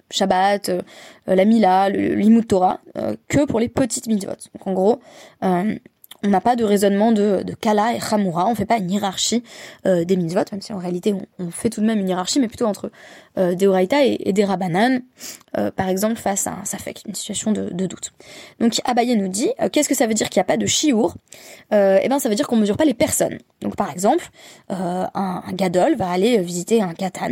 Shabbat, 0.10 0.70
euh, 0.70 0.81
la 1.27 1.46
Mila, 1.46 1.89
le 1.89 2.41
Torah, 2.41 2.79
euh, 2.98 3.15
que 3.27 3.46
pour 3.46 3.60
les 3.60 3.70
petites 3.70 4.08
mitzvot. 4.08 4.31
Donc 4.53 4.67
en 4.67 4.74
gros, 4.74 5.00
on 6.24 6.30
n'a 6.30 6.42
pas 6.42 6.56
de 6.56 6.63
raisonnement 6.63 7.12
de, 7.12 7.44
de 7.44 7.54
Kala 7.54 7.96
et 7.96 8.00
Hamura, 8.12 8.48
on 8.48 8.56
fait 8.56 8.66
pas 8.66 8.78
une 8.78 8.92
hiérarchie 8.92 9.44
euh, 9.86 10.04
des 10.04 10.16
mitzvot, 10.16 10.42
même 10.51 10.62
si 10.62 10.72
en 10.72 10.78
réalité 10.78 11.16
on, 11.40 11.51
fait 11.51 11.70
tout 11.70 11.82
de 11.82 11.86
même 11.86 12.00
une 12.00 12.10
hiérarchie, 12.10 12.40
mais 12.40 12.48
plutôt 12.48 12.66
entre 12.66 12.92
euh, 13.38 13.56
des 13.56 13.66
Oraita 13.66 14.06
et, 14.06 14.32
des 14.32 14.46
Rabanan, 14.46 15.01
euh, 15.58 15.72
par 15.72 15.90
exemple 15.90 16.16
face 16.16 16.48
à 16.48 16.51
un 16.51 16.66
Safek, 16.66 17.04
une 17.08 17.16
situation 17.16 17.51
de, 17.51 17.70
doute. 17.70 18.12
Donc 18.60 18.80
Abaye 18.86 19.16
nous 19.16 19.30
dit, 19.30 19.50
euh, 19.60 19.70
qu'est-ce 19.70 19.90
que 19.90 19.96
ça 19.96 20.06
veut 20.06 20.13
dire 20.13 20.30
qu'il 20.30 20.40
n'y 20.40 20.42
a 20.42 20.46
pas 20.46 20.58
de 20.58 20.66
Shiour 20.66 21.16
Eh 21.72 22.08
ben 22.08 22.20
ça 22.20 22.30
veut 22.30 22.36
dire 22.36 22.48
qu'on 22.48 22.58
mesure 22.58 22.78
pas 22.78 22.86
les 22.86 22.94
personnes. 22.94 23.40
Donc 23.62 23.75
par 23.75 23.92
exemple, 23.92 24.30
un, 24.70 25.10
un, 25.13 25.54
Gadol 25.54 25.96
va 25.96 26.10
aller 26.10 26.38
visiter 26.40 26.82
un 26.82 26.94
Katan. 26.94 27.32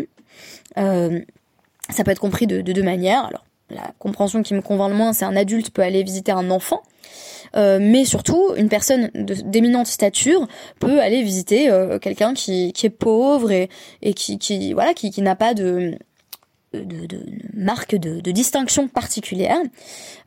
ça 0.75 2.03
peut 2.03 2.11
être 2.11 2.19
compris 2.19 2.47
de, 2.47 2.61
de 2.61 2.73
deux 2.73 2.83
manières. 2.83 3.25
Alors 3.25 3.45
la 3.69 3.91
compréhension 3.99 4.41
qui 4.41 4.53
me 4.53 4.61
convainc 4.61 4.89
le 4.89 4.95
moins, 4.95 5.13
c'est 5.13 5.25
un 5.25 5.35
adulte 5.35 5.69
peut 5.71 5.83
aller 5.83 6.01
visiter 6.03 6.31
un 6.31 6.49
enfant. 6.49 6.81
Euh, 7.55 7.79
mais 7.81 8.05
surtout, 8.05 8.53
une 8.55 8.69
personne 8.69 9.09
d'éminente 9.13 9.87
stature 9.87 10.47
peut 10.79 11.01
aller 11.01 11.23
visiter 11.23 11.69
euh, 11.69 11.99
quelqu'un 11.99 12.33
qui, 12.33 12.73
est 12.83 12.89
pauvre 12.89 13.51
et, 13.51 13.69
qui, 14.13 14.73
voilà 14.73 14.93
qui, 14.93 15.21
n'a 15.21 15.35
pas 15.35 15.53
de 15.53 15.97
marque 17.53 17.95
de, 17.95 18.19
de, 18.19 18.31
distinction 18.31 18.87
particulière. 18.87 19.57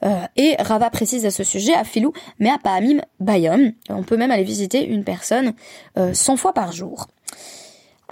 Euh, 0.04 0.22
et 0.36 0.56
Rava 0.58 0.90
précise 0.90 1.24
à 1.24 1.30
ce 1.30 1.44
sujet, 1.44 1.74
à 1.74 1.84
Filou, 1.84 2.12
mais 2.38 2.50
à 2.50 2.58
Pahamim 2.58 3.00
Bayom. 3.20 3.72
On 3.88 4.02
peut 4.02 4.16
même 4.16 4.30
aller 4.30 4.42
visiter 4.42 4.84
une 4.84 5.04
personne 5.04 5.54
100 5.96 6.36
fois 6.36 6.52
par 6.52 6.72
jour. 6.72 7.06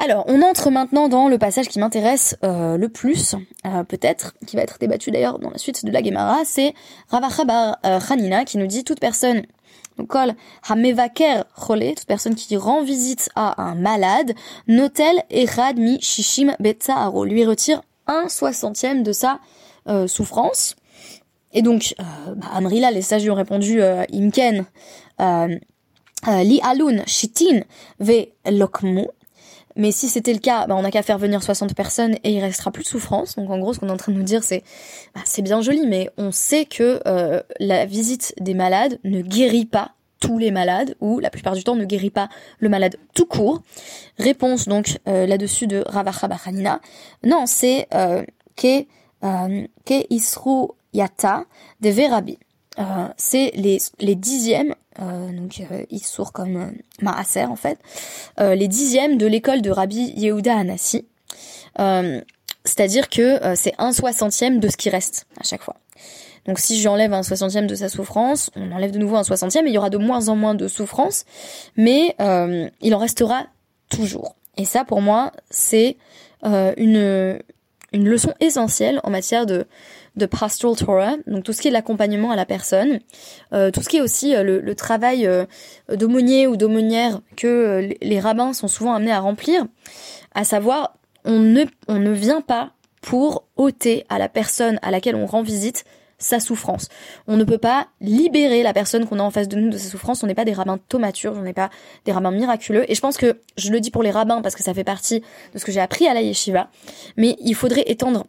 Alors, 0.03 0.25
on 0.29 0.41
entre 0.41 0.71
maintenant 0.71 1.11
dans 1.11 1.29
le 1.29 1.37
passage 1.37 1.69
qui 1.69 1.79
m'intéresse 1.79 2.35
euh, 2.43 2.79
le 2.79 2.89
plus, 2.89 3.35
euh, 3.67 3.85
peut-être, 3.85 4.35
qui 4.47 4.57
va 4.57 4.63
être 4.63 4.79
débattu 4.79 5.11
d'ailleurs 5.11 5.39
dans 5.39 5.51
la 5.51 5.59
suite 5.59 5.85
de 5.85 5.91
la 5.91 6.03
Gemara, 6.03 6.39
c'est 6.47 6.73
Ravacha 7.11 7.45
Bar 7.45 7.77
euh, 7.85 8.01
Hanina 8.09 8.47
qui 8.47 8.57
nous 8.57 8.67
dit 8.67 8.83
toute 8.83 8.99
personne 8.99 9.43
Kol 10.09 10.33
Hamevaker 10.67 11.45
Chole, 11.55 11.95
toute 11.95 12.07
personne 12.07 12.35
qui 12.35 12.57
rend 12.57 12.83
visite 12.83 13.29
à 13.37 13.63
un 13.63 13.75
malade, 13.75 14.33
Notel 14.69 15.23
Erad 15.29 15.77
Mi 15.77 16.01
Shishim 16.01 16.55
Aro, 16.89 17.27
lui 17.27 17.45
retire 17.45 17.83
un 18.07 18.31
soixantième 18.31 19.03
de 19.03 19.13
sa 19.13 19.39
souffrance. 20.07 20.77
Et 21.53 21.61
donc, 21.61 21.95
bah, 21.99 22.47
Amrila, 22.55 22.91
les 22.91 23.03
sages 23.03 23.23
lui 23.23 23.31
ont 23.31 23.35
répondu 23.35 23.83
Imken, 23.83 24.65
Li 25.19 26.61
Alun 26.63 27.03
Shitin 27.07 27.61
Ve 27.99 28.29
Lokmu, 28.47 29.09
mais 29.77 29.93
si 29.93 30.09
c'était 30.09 30.33
le 30.33 30.39
cas, 30.39 30.67
bah, 30.67 30.75
on 30.77 30.83
n'a 30.83 30.91
qu'à 30.91 31.03
faire 31.03 31.19
venir 31.19 31.43
60 31.43 31.75
personnes 31.75 32.17
et 32.25 32.33
il 32.33 32.41
restera 32.41 32.71
plus 32.71 32.83
de 32.83 32.89
souffrance. 32.89 33.37
Donc 33.37 33.51
en 33.51 33.59
gros, 33.59 33.73
ce 33.73 33.81
qu'on 33.81 33.89
est 33.89 33.93
en 33.93 33.97
train 33.97 34.13
de 34.13 34.17
nous 34.17 34.25
dire, 34.25 34.43
c'est 34.43 34.63
bah, 35.15 35.23
c'est 35.25 35.43
bien 35.43 35.61
joli, 35.61 35.87
mais 35.87 36.11
on 36.17 36.33
sait 36.33 36.65
que 36.65 37.01
euh, 37.07 37.41
la 37.59 37.87
visite 37.87 38.35
des 38.41 38.55
malades 38.55 38.99
ne 39.05 39.23
guérit 39.23 39.67
pas 39.67 39.93
tous 40.21 40.39
les 40.39 40.51
malades 40.51 40.95
ou 41.01 41.19
la 41.19 41.31
plupart 41.31 41.55
du 41.55 41.65
temps 41.65 41.75
ne 41.75 41.85
guérit 41.85 42.11
pas 42.11 42.29
le 42.59 42.69
malade 42.69 42.97
tout 43.15 43.27
court. 43.27 43.63
Réponse 44.19 44.69
donc 44.69 44.99
euh, 45.09 45.27
là-dessus 45.27 45.67
de 45.67 45.83
Ravacha 45.87 46.29
Bachanina. 46.29 46.81
Non, 47.25 47.45
c'est 47.47 47.89
euh, 47.95 48.23
ke 48.57 48.87
euh, 49.25 49.67
isru 50.11 50.69
yata 50.93 51.45
de 51.81 51.89
Verabi. 51.89 52.39
Euh, 52.79 53.09
c'est 53.17 53.51
les, 53.57 53.79
les 53.99 54.15
dixièmes 54.15 54.75
euh, 55.01 55.33
donc 55.33 55.63
euh, 55.71 55.85
sourd 56.03 56.33
comme 56.33 56.57
euh, 56.57 56.71
Maaser 57.01 57.45
en 57.45 57.57
fait, 57.57 57.79
euh, 58.39 58.55
les 58.55 58.69
dixièmes 58.69 59.19
de 59.19 59.27
l'école 59.27 59.63
de 59.63 59.71
Rabbi 59.71 60.13
Yehuda 60.17 60.57
Anassi. 60.57 61.07
C'est-à-dire 62.65 63.09
que 63.09 63.41
c'est 63.55 63.73
un 63.79 63.91
soixantième 63.91 64.61
de 64.61 64.69
ce 64.69 64.77
qui 64.77 64.91
reste 64.91 65.27
à 65.41 65.45
chaque 65.45 65.63
fois. 65.63 65.77
Donc 66.45 66.59
si 66.59 66.79
j'enlève 66.79 67.15
un 67.15 67.23
soixantième 67.23 67.67
de 67.67 67.75
sa 67.75 67.89
souffrance, 67.89 68.51
on 68.55 68.71
enlève 68.73 68.91
de 68.91 68.99
nouveau 68.99 69.17
un 69.17 69.25
soixantième 69.25 69.67
et 69.67 69.71
il 69.71 69.75
y 69.75 69.79
aura 69.79 69.89
de 69.89 69.97
moins 69.97 70.29
en 70.29 70.37
moins 70.37 70.55
de 70.55 70.69
souffrance, 70.69 71.25
mais 71.77 72.15
il 72.19 72.95
en 72.95 72.99
restera 72.99 73.47
toujours. 73.89 74.37
Et 74.59 74.67
ça 74.67 74.85
pour 74.85 75.01
moi 75.01 75.33
c'est 75.49 75.97
une, 76.45 77.41
une 77.93 78.09
leçon 78.09 78.33
essentielle 78.41 79.01
en 79.05 79.11
matière 79.11 79.47
de, 79.47 79.67
de 80.17 80.27
pastoral 80.27 80.77
Torah, 80.77 81.17
donc 81.27 81.45
tout 81.45 81.53
ce 81.53 81.61
qui 81.61 81.69
est 81.69 81.73
l'accompagnement 81.73 82.31
à 82.31 82.37
la 82.37 82.47
personne, 82.47 83.01
euh, 83.53 83.71
tout 83.71 83.83
ce 83.83 83.89
qui 83.89 83.97
est 83.99 84.01
aussi 84.01 84.35
euh, 84.35 84.61
le, 84.61 84.75
travail 84.75 85.27
euh, 85.27 85.45
d'aumônier 85.93 86.47
ou 86.47 86.57
d'aumônière 86.57 87.21
que 87.37 87.89
les 88.01 88.21
rabbins 88.21 88.53
sont 88.53 88.69
souvent 88.69 88.95
amenés 88.95 89.13
à 89.13 89.21
remplir, 89.21 89.65
à 90.35 90.45
savoir 90.45 90.97
on 91.25 91.39
ne, 91.39 91.65
on 91.89 91.99
ne 91.99 92.11
vient 92.11 92.41
pas 92.41 92.73
pour 93.03 93.45
ôter 93.57 94.05
à 94.09 94.19
la 94.19 94.29
personne 94.29 94.79
à 94.83 94.91
laquelle 94.91 95.17
on 95.17 95.27
rend 95.27 95.43
visite 95.43 95.85
sa 96.21 96.39
souffrance. 96.39 96.89
On 97.27 97.37
ne 97.37 97.43
peut 97.43 97.59
pas 97.59 97.89
libérer 98.01 98.63
la 98.63 98.73
personne 98.73 99.07
qu'on 99.07 99.19
a 99.19 99.23
en 99.23 99.31
face 99.31 99.49
de 99.49 99.57
nous 99.57 99.71
de 99.71 99.79
sa 99.79 99.91
souffrance. 99.91 100.23
On 100.23 100.29
n'est 100.29 100.35
pas 100.35 100.45
des 100.45 100.53
rabbins 100.53 100.79
thaumaturges, 100.89 101.37
on 101.37 101.43
n'est 101.43 101.53
pas 101.53 101.71
des 102.05 102.13
rabbins 102.13 102.31
miraculeux. 102.31 102.85
Et 102.89 102.95
je 102.95 103.01
pense 103.01 103.17
que 103.17 103.41
je 103.57 103.73
le 103.73 103.81
dis 103.81 103.91
pour 103.91 104.05
les 104.05 104.13
rabbins 104.13 104.43
parce 104.43 104.55
que 104.55 104.63
ça 104.63 104.75
fait 104.75 104.85
partie 104.85 105.23
de 105.55 105.59
ce 105.59 105.65
que 105.65 105.73
j'ai 105.73 105.81
appris 105.81 106.07
à 106.07 106.15
la 106.15 106.21
yeshiva. 106.21 106.69
Mais 107.17 107.37
il 107.41 107.55
faudrait 107.55 107.85
étendre 107.87 108.27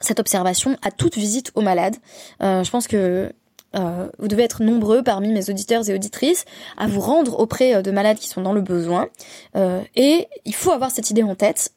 cette 0.00 0.20
observation 0.20 0.76
à 0.82 0.90
toute 0.90 1.16
visite 1.16 1.52
aux 1.54 1.62
malades. 1.62 1.96
Euh, 2.42 2.64
je 2.64 2.70
pense 2.70 2.88
que 2.88 3.32
euh, 3.74 4.08
vous 4.18 4.28
devez 4.28 4.42
être 4.42 4.62
nombreux 4.62 5.02
parmi 5.02 5.32
mes 5.32 5.48
auditeurs 5.48 5.88
et 5.88 5.94
auditrices 5.94 6.44
à 6.76 6.86
vous 6.86 7.00
rendre 7.00 7.38
auprès 7.38 7.74
euh, 7.74 7.82
de 7.82 7.90
malades 7.90 8.18
qui 8.18 8.28
sont 8.28 8.42
dans 8.42 8.52
le 8.52 8.60
besoin. 8.60 9.08
et 9.54 10.28
il 10.44 10.54
faut 10.54 10.72
avoir 10.72 10.90
cette 10.90 11.10
idée 11.10 11.22
en 11.22 11.34
tête. 11.34 11.72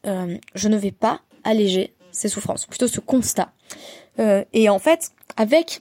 je 0.55 0.67
ne 0.67 0.77
vais 0.77 0.91
pas 0.91 1.21
alléger 1.43 1.93
ces 2.11 2.29
souffrances, 2.29 2.65
plutôt 2.65 2.87
ce 2.87 2.99
constat. 2.99 3.51
et 4.17 4.69
en 4.69 4.79
fait, 4.79 5.11
avec 5.37 5.79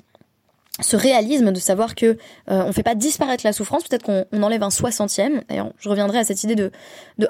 ce 0.80 0.96
réalisme 0.96 1.52
de 1.52 1.60
savoir 1.60 1.94
que 1.94 2.18
on 2.48 2.72
fait 2.72 2.82
pas 2.82 2.96
disparaître 2.96 3.46
la 3.46 3.52
souffrance, 3.52 3.84
peut-être 3.84 4.04
qu'on 4.04 4.42
enlève 4.42 4.64
un 4.64 4.70
soixantième. 4.70 5.42
D'ailleurs, 5.48 5.72
je 5.78 5.88
reviendrai 5.88 6.18
à 6.18 6.24
cette 6.24 6.42
idée 6.42 6.56
de, 6.56 6.72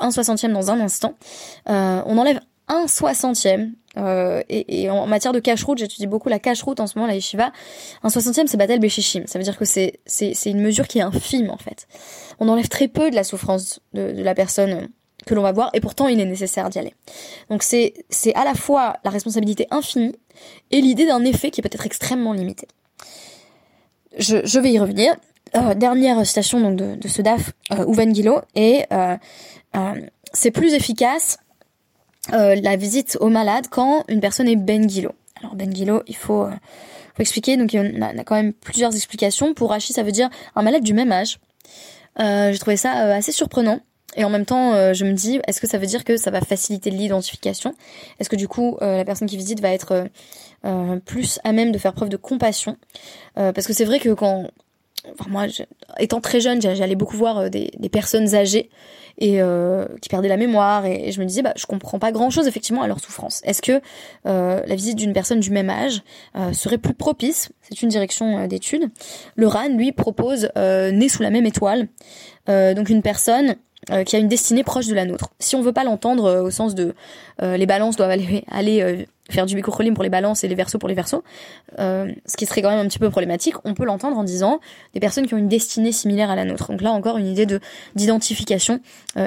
un 0.00 0.10
soixantième 0.10 0.54
dans 0.54 0.70
un 0.70 0.80
instant. 0.80 1.14
on 1.66 2.16
enlève 2.16 2.40
un 2.68 2.86
soixantième. 2.86 3.74
Euh, 3.96 4.42
et, 4.48 4.90
en 4.90 5.06
matière 5.06 5.32
de 5.32 5.38
cache-route, 5.38 5.78
j'étudie 5.78 6.06
beaucoup 6.06 6.28
la 6.28 6.38
cache-route 6.38 6.80
en 6.80 6.86
ce 6.86 6.98
moment, 6.98 7.06
la 7.06 7.14
yeshiva. 7.14 7.52
Un 8.02 8.10
soixantième, 8.10 8.46
c'est 8.46 8.56
Batel 8.56 8.80
Beshishim. 8.80 9.26
Ça 9.26 9.38
veut 9.38 9.44
dire 9.44 9.56
que 9.56 9.64
c'est, 9.64 10.00
une 10.46 10.60
mesure 10.60 10.88
qui 10.88 10.98
est 10.98 11.02
infime, 11.02 11.50
en 11.50 11.58
fait. 11.58 11.86
On 12.40 12.48
enlève 12.48 12.68
très 12.68 12.88
peu 12.88 13.10
de 13.10 13.14
la 13.14 13.24
souffrance 13.24 13.80
de 13.92 14.22
la 14.22 14.34
personne 14.34 14.88
que 15.24 15.34
l'on 15.34 15.42
va 15.42 15.52
voir, 15.52 15.70
et 15.72 15.80
pourtant 15.80 16.08
il 16.08 16.20
est 16.20 16.24
nécessaire 16.24 16.68
d'y 16.70 16.78
aller. 16.78 16.94
Donc 17.50 17.62
c'est, 17.62 17.94
à 18.34 18.44
la 18.44 18.54
fois 18.54 18.96
la 19.04 19.10
responsabilité 19.10 19.66
infinie 19.70 20.14
et 20.70 20.80
l'idée 20.80 21.06
d'un 21.06 21.24
effet 21.24 21.50
qui 21.50 21.62
peut 21.62 21.70
être 21.72 21.86
extrêmement 21.86 22.32
limité. 22.32 22.66
Je, 24.18 24.44
je 24.44 24.60
vais 24.60 24.72
y 24.72 24.78
revenir. 24.78 25.14
Euh, 25.56 25.74
dernière 25.74 26.24
citation 26.26 26.60
donc 26.60 26.76
de, 26.76 26.96
de 26.96 27.08
ce 27.08 27.22
DAF, 27.22 27.52
euh, 27.72 27.86
Uven 27.86 28.12
Gilo, 28.12 28.40
et 28.56 28.84
euh, 28.92 29.16
euh, 29.76 30.00
c'est 30.32 30.50
plus 30.50 30.74
efficace 30.74 31.38
la 32.30 32.76
visite 32.76 33.18
aux 33.20 33.28
malades 33.28 33.66
quand 33.70 34.02
une 34.08 34.20
personne 34.20 34.48
est 34.48 34.56
Ben 34.56 34.88
Alors 35.36 35.54
Ben 35.54 35.74
Gilo, 35.76 36.02
il 36.06 36.16
faut, 36.16 36.48
expliquer. 37.18 37.58
Donc 37.58 37.74
il 37.74 38.02
a, 38.02 38.06
a, 38.06 38.24
quand 38.24 38.34
même 38.34 38.54
plusieurs 38.54 38.94
explications. 38.96 39.52
Pour 39.52 39.68
Rachi, 39.68 39.92
ça 39.92 40.02
veut 40.02 40.10
dire 40.10 40.30
un 40.56 40.62
malade 40.62 40.82
du 40.82 40.94
même 40.94 41.12
âge. 41.12 41.38
J'ai 42.18 42.58
trouvé 42.58 42.78
ça 42.78 42.92
assez 43.14 43.30
surprenant. 43.30 43.78
Et 44.16 44.24
en 44.24 44.30
même 44.30 44.44
temps, 44.44 44.74
euh, 44.74 44.92
je 44.92 45.04
me 45.04 45.12
dis, 45.12 45.40
est-ce 45.46 45.60
que 45.60 45.66
ça 45.66 45.78
veut 45.78 45.86
dire 45.86 46.04
que 46.04 46.16
ça 46.16 46.30
va 46.30 46.40
faciliter 46.40 46.90
l'identification? 46.90 47.74
Est-ce 48.20 48.28
que 48.28 48.36
du 48.36 48.48
coup, 48.48 48.76
euh, 48.82 48.96
la 48.98 49.04
personne 49.04 49.28
qui 49.28 49.36
visite 49.36 49.60
va 49.60 49.70
être 49.70 50.06
euh, 50.64 50.96
plus 51.00 51.40
à 51.44 51.52
même 51.52 51.72
de 51.72 51.78
faire 51.78 51.92
preuve 51.92 52.08
de 52.08 52.16
compassion? 52.16 52.76
Parce 53.34 53.66
que 53.66 53.72
c'est 53.72 53.84
vrai 53.84 53.98
que 53.98 54.10
quand, 54.10 54.48
enfin 55.12 55.28
moi, 55.28 55.46
étant 55.98 56.20
très 56.20 56.40
jeune, 56.40 56.62
j'allais 56.62 56.94
beaucoup 56.94 57.16
voir 57.16 57.50
des, 57.50 57.70
personnes 57.90 58.34
âgées 58.34 58.70
et 59.18 59.40
qui 60.00 60.08
perdaient 60.08 60.28
la 60.28 60.36
mémoire, 60.36 60.86
et, 60.86 61.10
je 61.10 61.20
me 61.20 61.26
disais, 61.26 61.42
bah, 61.42 61.52
je 61.56 61.66
comprends 61.66 61.98
pas 61.98 62.12
grand-chose 62.12 62.46
effectivement 62.46 62.82
à 62.82 62.86
leur 62.86 63.00
souffrance. 63.00 63.40
Est-ce 63.44 63.60
que 63.60 63.80
la 64.24 64.74
visite 64.76 64.96
d'une 64.96 65.12
personne 65.12 65.40
du 65.40 65.50
même 65.50 65.68
âge 65.68 66.02
serait 66.52 66.78
plus 66.78 66.94
propice? 66.94 67.50
C'est 67.62 67.82
une 67.82 67.88
direction 67.88 68.46
d'étude. 68.46 68.88
Le 69.34 69.48
RAN, 69.48 69.70
lui, 69.70 69.90
propose 69.90 70.48
né 70.56 71.08
sous 71.08 71.22
la 71.24 71.30
même 71.30 71.46
étoile, 71.46 71.88
donc 72.46 72.88
une 72.88 73.02
personne 73.02 73.56
euh, 73.90 74.04
qui 74.04 74.16
a 74.16 74.18
une 74.18 74.28
destinée 74.28 74.64
proche 74.64 74.86
de 74.86 74.94
la 74.94 75.04
nôtre. 75.04 75.30
Si 75.38 75.56
on 75.56 75.62
veut 75.62 75.72
pas 75.72 75.84
l'entendre 75.84 76.24
euh, 76.24 76.42
au 76.42 76.50
sens 76.50 76.74
de 76.74 76.94
euh, 77.42 77.56
les 77.56 77.66
balances 77.66 77.96
doivent 77.96 78.10
aller, 78.10 78.44
aller 78.50 79.06
faire 79.30 79.46
du 79.46 79.54
bikocholim 79.54 79.94
pour 79.94 80.02
les 80.02 80.10
balances 80.10 80.44
et 80.44 80.48
les 80.48 80.54
versos 80.54 80.78
pour 80.78 80.88
les 80.88 80.94
versos, 80.94 81.22
ce 81.78 82.36
qui 82.36 82.46
serait 82.46 82.62
quand 82.62 82.70
même 82.70 82.84
un 82.84 82.88
petit 82.88 82.98
peu 82.98 83.10
problématique, 83.10 83.54
on 83.64 83.74
peut 83.74 83.84
l'entendre 83.84 84.18
en 84.18 84.24
disant 84.24 84.60
des 84.92 85.00
personnes 85.00 85.26
qui 85.26 85.34
ont 85.34 85.38
une 85.38 85.48
destinée 85.48 85.92
similaire 85.92 86.30
à 86.30 86.36
la 86.36 86.44
nôtre. 86.44 86.70
Donc 86.70 86.82
là 86.82 86.92
encore 86.92 87.16
une 87.16 87.26
idée 87.26 87.46
de 87.46 87.60
d'identification 87.94 88.80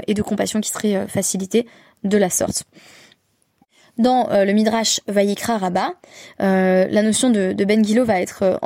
et 0.06 0.14
de 0.14 0.22
compassion 0.22 0.62
qui 0.62 0.70
serait 0.70 1.08
facilitée 1.08 1.68
de 2.04 2.18
la 2.18 2.30
sorte. 2.30 2.64
Dans 3.98 4.28
le 4.30 4.52
Midrash 4.54 5.02
Vayikra 5.08 5.58
Rabbah, 5.58 5.94
la 6.40 7.02
notion 7.02 7.32
de, 7.32 7.54
de 7.54 7.66
Ben 7.66 7.84
Gilo 7.84 8.06
va 8.06 8.22
être 8.22 8.60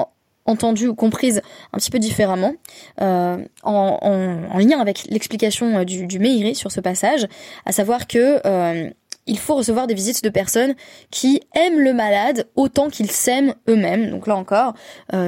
entendue 0.52 0.88
ou 0.88 0.96
comprise 0.96 1.42
un 1.74 1.78
petit 1.78 1.92
peu 1.92 2.00
différemment, 2.00 2.54
euh, 3.02 3.38
en, 3.64 4.48
en, 4.52 4.58
lien 4.58 4.80
avec 4.80 5.06
l'explication 5.10 5.80
euh, 5.80 5.84
du, 5.84 6.06
du 6.06 6.54
sur 6.54 6.72
ce 6.72 6.80
passage, 6.80 7.28
à 7.66 7.72
savoir 7.72 8.08
que 8.08 8.40
euh, 8.46 8.90
il 9.28 9.38
faut 9.38 9.56
recevoir 9.56 9.88
des 9.88 9.94
visites 9.94 10.24
de 10.24 10.30
personnes 10.30 10.76
qui 11.12 11.42
aiment 11.56 11.80
le 11.80 11.94
malade 11.94 12.48
autant 12.56 12.90
qu'ils 12.90 13.12
s'aiment 13.12 13.54
eux-mêmes. 13.70 14.10
Donc 14.10 14.26
là 14.26 14.36
encore, 14.36 14.74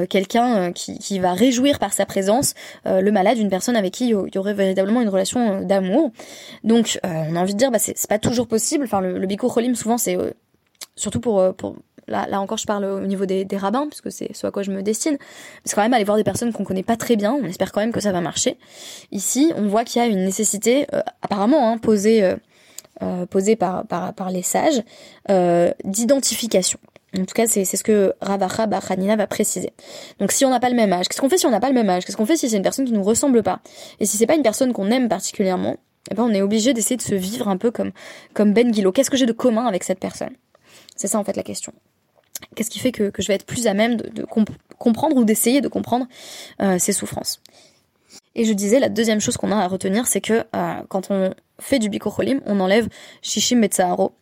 quelqu'un 0.10 0.72
qui, 0.72 1.20
va 1.20 1.34
réjouir 1.34 1.77
par 1.77 1.94
sa 1.94 2.08
présence 2.08 2.56
le 2.86 3.12
malade, 3.12 3.38
une 3.38 3.50
personne 3.50 3.75
avec 3.75 3.94
qui 3.94 4.06
il 4.08 4.10
y 4.10 4.38
aurait 4.38 4.56
véritablement 4.56 5.01
une 5.01 5.10
relation 5.10 5.62
d'amour. 5.62 6.12
Donc 6.63 7.00
on 7.03 7.36
a 7.36 7.39
envie 7.39 7.53
de 7.53 7.60
dire, 7.60 7.70
bah, 7.70 7.77
c'est 7.77 8.08
pas 8.08 8.18
toujours 8.18 8.48
possible. 8.48 8.86
Enfin, 8.86 9.00
le, 9.00 9.20
le 9.20 9.27
Biko 9.27 9.48
Cholim, 9.48 9.75
souvent, 9.75 10.00
c'est 10.00 10.18
surtout 10.96 11.20
pour 11.20 11.53
là, 12.07 12.27
là 12.29 12.41
encore 12.41 12.57
je 12.57 12.65
parle 12.65 12.86
au 12.86 13.00
niveau 13.01 13.25
des, 13.25 13.45
des 13.45 13.57
rabbins, 13.57 13.88
puisque 13.88 14.12
c'est 14.12 14.33
ce 14.33 14.48
à 14.48 14.51
quoi 14.51 14.63
je 14.63 14.72
me 14.72 14.81
destine, 14.81 15.17
c'est 15.65 15.75
quand 15.75 15.81
même 15.81 15.93
aller 15.93 16.03
voir 16.03 16.17
des 16.17 16.24
personnes 16.24 16.53
qu'on 16.53 16.63
connaît 16.63 16.83
pas 16.83 16.98
très 16.98 17.15
bien, 17.15 17.33
on 17.33 17.45
espère 17.45 17.72
quand 17.72 17.81
même 17.81 17.91
que 17.91 18.01
ça 18.01 18.12
va 18.12 18.22
marcher. 18.22 18.57
Ici, 19.12 19.51
on 19.55 19.67
voit 19.67 19.83
qu'il 19.83 20.01
y 20.01 20.05
a 20.05 20.07
une 20.07 20.24
nécessité, 20.24 20.88
euh, 20.93 21.01
apparemment, 21.22 21.72
hein, 21.72 21.77
posée, 21.77 22.24
euh, 22.24 22.36
euh, 23.01 23.25
posée 23.25 23.55
par, 23.55 23.86
par, 23.86 24.29
les 24.31 24.43
sages, 24.43 24.83
d'identification. 25.83 26.79
En 27.15 27.25
tout 27.25 27.36
cas, 27.36 27.45
c'est 27.45 27.63
ce 27.63 27.83
que 27.83 28.13
Ravacha 28.22 28.65
Bachanina 28.65 29.15
va 29.15 29.27
préciser. 29.27 29.72
Donc, 30.19 30.31
si 30.31 30.45
on 30.45 30.50
n'a 30.50 30.60
pas 30.60 30.69
le 30.69 30.75
même 30.75 30.91
âge, 30.91 31.07
qu'est-ce 31.07 31.22
qu'on 31.22 31.29
fait 31.29 31.38
si 31.38 31.45
on 31.45 31.51
n'a 31.51 31.60
pas 31.60 31.67
le 31.67 31.75
même 31.75 31.89
âge? 31.89 32.05
Qu'est-ce 32.05 32.17
qu'on 32.17 32.25
fait 32.25 32.38
si 32.38 32.50
c'est 32.50 32.57
une 32.57 32.63
personne 32.63 32.86
qui 32.86 32.91
nous 32.91 33.03
ressemble 33.03 33.43
pas? 33.43 33.60
Et 34.00 34.07
si 34.07 34.17
c'est 34.17 34.25
pas 34.25 34.36
une 34.36 34.41
personne 34.41 34.74
qu'on 34.74 34.89
aime 34.89 35.10
particulièrement, 35.10 35.77
eh 36.10 36.15
ben, 36.15 36.24
on 36.24 36.33
est 36.33 36.41
obligé 36.41 36.74
d'essayer 36.74 36.98
de 36.98 37.03
se 37.03 37.13
vivre 37.13 37.48
un 37.48 37.57
peu 37.57 37.69
comme, 37.69 37.91
comme 38.33 38.53
Ben 38.53 38.74
Gilo. 38.74 38.91
Qu'est-ce 38.91 39.12
que 39.12 39.17
j'ai 39.17 39.27
de 39.27 39.31
commun 39.31 39.67
avec 39.67 39.83
cette 39.83 40.00
personne? 40.00 40.36
C'est 40.95 41.07
ça, 41.07 41.19
en 41.19 41.24
fait, 41.24 41.36
la 41.36 41.43
question. 41.43 41.72
Qu'est-ce 42.56 42.70
qui 42.70 42.80
fait 42.80 42.92
que, 42.92 43.12
je 43.18 43.28
vais 43.28 43.36
être 43.36 43.46
plus 43.46 43.68
à 43.68 43.74
même 43.74 43.98
de, 43.98 44.26
comprendre 44.78 45.16
ou 45.16 45.24
d'essayer 45.24 45.62
de 45.62 45.68
comprendre 45.68 46.08
euh, 46.62 46.78
ces 46.80 46.94
souffrances? 46.94 47.42
Et 48.36 48.46
je 48.46 48.54
disais, 48.54 48.80
la 48.80 48.90
deuxième 48.90 49.20
chose 49.20 49.38
qu'on 49.38 49.52
a 49.52 49.58
à 49.58 49.68
retenir, 49.68 50.08
c'est 50.08 50.22
que 50.22 50.44
euh, 50.56 50.74
quand 50.90 51.12
on 51.12 51.34
fait 51.63 51.79
du 51.79 51.89
bikocholim, 51.89 52.41
on 52.46 52.60
enlève 52.60 52.88
shishim 53.22 53.60
metzaharo. 53.60 54.13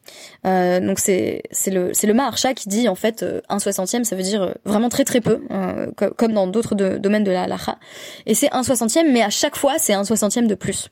Euh, 0.45 0.79
donc 0.79 0.99
c'est 0.99 1.43
c'est 1.51 1.71
le 1.71 1.93
c'est 1.93 2.07
le 2.07 2.13
maharsha 2.13 2.53
qui 2.53 2.69
dit 2.69 2.87
en 2.87 2.95
fait 2.95 3.23
euh, 3.23 3.41
un 3.49 3.59
soixantième, 3.59 4.03
ça 4.03 4.15
veut 4.15 4.23
dire 4.23 4.43
euh, 4.43 4.51
vraiment 4.65 4.89
très 4.89 5.03
très 5.03 5.21
peu, 5.21 5.41
euh, 5.51 5.87
comme 6.17 6.33
dans 6.33 6.47
d'autres 6.47 6.75
domaines 6.75 7.23
de 7.23 7.31
la 7.31 7.43
halacha. 7.43 7.77
Et 8.25 8.35
c'est 8.35 8.53
un 8.53 8.63
soixantième, 8.63 9.11
mais 9.11 9.21
à 9.21 9.29
chaque 9.29 9.55
fois 9.55 9.73
c'est 9.77 9.93
un 9.93 10.03
soixantième 10.03 10.47
de 10.47 10.55
plus. 10.55 10.89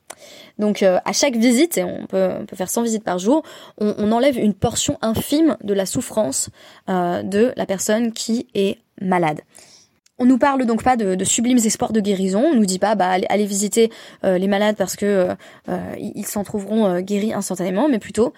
Donc 0.58 0.84
à 0.84 1.14
chaque 1.14 1.38
visite, 1.38 1.78
et 1.78 1.84
on 1.84 2.06
peut 2.06 2.32
on 2.42 2.46
peut 2.46 2.56
faire 2.56 2.70
100 2.70 2.84
visites 2.84 3.04
par 3.04 3.20
jour, 3.20 3.44
on, 3.80 3.96
on 3.98 4.12
enlève 4.12 4.38
une 4.38 4.54
portion 4.54 4.98
infime 5.02 5.56
de 5.64 5.74
la 5.74 5.86
souffrance 5.86 6.50
de 6.88 7.54
la 7.56 7.66
personne 7.66 8.12
qui 8.12 8.48
est 8.54 8.80
malade. 9.00 9.42
On 10.20 10.26
nous 10.26 10.38
parle 10.38 10.66
donc 10.66 10.84
pas 10.84 10.98
de, 10.98 11.24
sublimes 11.24 11.58
espoirs 11.58 11.94
de 11.94 12.02
guérison. 12.02 12.44
On 12.44 12.56
nous 12.56 12.66
dit 12.66 12.80
pas 12.80 12.96
bah 12.96 13.10
allez, 13.10 13.46
visiter 13.46 13.90
euh, 14.24 14.38
les 14.38 14.48
malades 14.48 14.76
parce 14.76 14.96
que 14.96 15.06
euh, 15.06 15.36
euh, 15.70 15.96
ils 15.98 16.26
s'en 16.26 16.44
trouveront 16.44 17.00
guéris 17.00 17.34
instantanément, 17.34 17.88
mais 17.90 18.00
plutôt 18.00 18.34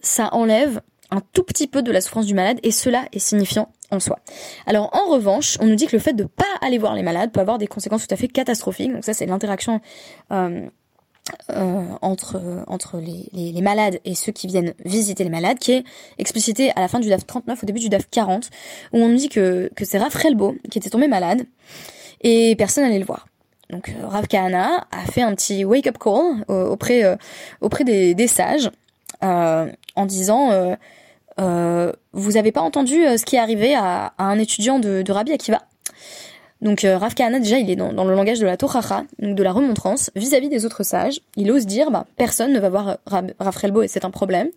ça 0.00 0.28
enlève 0.32 0.80
un 1.10 1.20
tout 1.32 1.42
petit 1.42 1.66
peu 1.66 1.82
de 1.82 1.92
la 1.92 2.00
souffrance 2.00 2.26
du 2.26 2.34
malade 2.34 2.58
et 2.62 2.70
cela 2.70 3.04
est 3.12 3.18
signifiant 3.18 3.68
en 3.90 4.00
soi. 4.00 4.18
Alors 4.66 4.90
en 4.92 5.10
revanche, 5.10 5.56
on 5.60 5.66
nous 5.66 5.74
dit 5.74 5.86
que 5.86 5.96
le 5.96 6.02
fait 6.02 6.12
de 6.12 6.24
pas 6.24 6.44
aller 6.60 6.78
voir 6.78 6.94
les 6.94 7.02
malades 7.02 7.32
peut 7.32 7.40
avoir 7.40 7.58
des 7.58 7.66
conséquences 7.66 8.06
tout 8.06 8.14
à 8.14 8.16
fait 8.16 8.28
catastrophiques. 8.28 8.92
Donc 8.92 9.04
ça 9.04 9.14
c'est 9.14 9.26
l'interaction 9.26 9.80
entre 12.02 12.40
entre 12.66 12.98
les, 12.98 13.28
les, 13.32 13.60
malades 13.60 13.98
et 14.04 14.14
ceux 14.14 14.32
qui 14.32 14.46
viennent 14.46 14.74
visiter 14.84 15.24
les 15.24 15.30
malades, 15.30 15.58
qui 15.58 15.72
est 15.72 15.84
explicité 16.18 16.70
à 16.76 16.80
la 16.80 16.88
fin 16.88 17.00
du 17.00 17.08
DAF 17.08 17.26
39, 17.26 17.62
au 17.62 17.66
début 17.66 17.80
du 17.80 17.88
DAF 17.88 18.08
40, 18.10 18.50
où 18.92 18.98
on 18.98 19.08
nous 19.08 19.16
dit 19.16 19.28
que, 19.28 19.70
que 19.74 19.84
c'est 19.84 19.98
Rav 19.98 20.16
qui 20.70 20.78
était 20.78 20.90
tombé 20.90 21.08
malade 21.08 21.46
et 22.22 22.54
personne 22.56 22.84
n'allait 22.84 22.98
le 22.98 23.04
voir. 23.04 23.26
Donc 23.70 23.88
euh, 23.88 24.06
Rav 24.06 24.26
Kahana 24.28 24.86
a 24.90 25.10
fait 25.10 25.22
un 25.22 25.34
petit 25.34 25.64
wake-up 25.64 25.98
call 25.98 26.44
euh, 26.50 26.68
auprès 26.68 27.04
euh, 27.04 27.16
auprès 27.60 27.84
des, 27.84 28.14
des 28.14 28.28
sages 28.28 28.70
en 29.22 30.06
disant 30.06 30.76
vous 31.38 32.36
avez 32.36 32.52
pas 32.52 32.60
entendu 32.60 32.94
ce 32.94 33.24
qui 33.24 33.36
est 33.36 33.40
arrivé 33.40 33.74
à, 33.74 34.12
à 34.18 34.24
un 34.24 34.38
étudiant 34.38 34.78
de, 34.78 35.02
de 35.02 35.12
Rabbi 35.12 35.32
Akiva 35.32 35.62
donc 36.66 36.84
euh, 36.84 36.98
Rav 36.98 37.14
déjà, 37.14 37.58
il 37.58 37.70
est 37.70 37.76
dans, 37.76 38.04
le 38.04 38.14
langage 38.16 38.40
de 38.40 38.44
la 38.44 38.56
Tochacha, 38.56 39.04
donc 39.20 39.36
de 39.36 39.42
la 39.44 39.52
remontrance, 39.52 40.10
vis-à-vis 40.16 40.48
des 40.48 40.66
autres 40.66 40.82
sages. 40.82 41.20
Il 41.36 41.52
ose 41.52 41.64
dire, 41.64 41.92
bah, 41.92 42.06
personne 42.16 42.52
ne 42.52 42.58
va 42.58 42.68
voir 42.68 42.98
Rav 43.06 43.30
et 43.84 43.88
c'est 43.88 44.04
un 44.04 44.10
problème. 44.10 44.48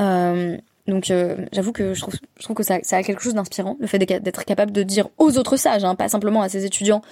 Euh, 0.00 0.56
donc 0.86 1.10
euh, 1.10 1.36
j'avoue 1.52 1.72
que 1.72 1.94
je 1.94 2.00
trouve, 2.00 2.14
que 2.54 2.62
ça, 2.62 2.78
ça 2.82 2.96
a 2.96 3.02
quelque 3.02 3.20
chose 3.20 3.34
d'inspirant, 3.34 3.76
le 3.80 3.86
fait 3.86 3.98
d'être 3.98 4.44
capable 4.44 4.70
de 4.70 4.82
dire 4.84 5.08
aux 5.18 5.36
autres 5.36 5.56
sages, 5.56 5.84
hein, 5.84 5.96
pas 5.96 6.08
simplement 6.08 6.42
à 6.42 6.48
ses 6.48 6.64
étudiants, 6.64 7.02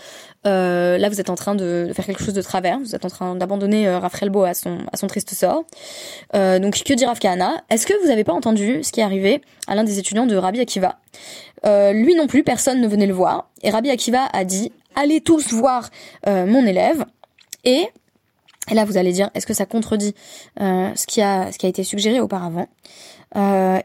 euh, 0.46 0.96
là 0.96 1.08
vous 1.08 1.20
êtes 1.20 1.30
en 1.30 1.34
train 1.34 1.54
de, 1.56 1.90
faire 1.92 2.06
quelque 2.06 2.22
chose 2.22 2.34
de 2.34 2.42
travers, 2.42 2.78
vous 2.78 2.94
êtes 2.94 3.04
en 3.04 3.10
train 3.10 3.34
d'abandonner 3.34 3.88
euh, 3.88 3.98
à 4.00 4.54
son, 4.54 4.78
à 4.92 4.96
son 4.96 5.06
triste 5.08 5.34
sort. 5.34 5.64
Euh, 6.34 6.58
donc 6.58 6.74
que 6.84 6.94
dit 6.94 7.04
Rav 7.04 7.18
Est-ce 7.70 7.86
que 7.86 8.04
vous 8.04 8.10
avez 8.10 8.22
pas 8.22 8.32
entendu 8.32 8.84
ce 8.84 8.92
qui 8.92 9.00
est 9.00 9.04
arrivé 9.04 9.42
à 9.66 9.74
l'un 9.74 9.84
des 9.84 9.98
étudiants 9.98 10.26
de 10.26 10.36
Rabbi 10.36 10.60
Akiva? 10.60 10.98
Lui 11.64 12.14
non 12.14 12.26
plus, 12.26 12.44
personne 12.44 12.80
ne 12.80 12.86
venait 12.86 13.06
le 13.06 13.14
voir, 13.14 13.48
et 13.62 13.70
Rabbi 13.70 13.90
Akiva 13.90 14.26
a 14.32 14.44
dit, 14.44 14.70
allez 14.94 15.20
tous 15.22 15.52
voir 15.52 15.88
mon 16.26 16.66
élève, 16.66 17.06
et 17.64 17.88
là, 18.70 18.84
vous 18.84 18.98
allez 18.98 19.12
dire, 19.12 19.30
est-ce 19.34 19.46
que 19.46 19.54
ça 19.54 19.64
contredit 19.64 20.14
ce 20.58 21.06
qui 21.06 21.22
a 21.22 21.48
été 21.62 21.82
suggéré 21.84 22.20
auparavant? 22.20 22.68
Euh, 23.36 23.78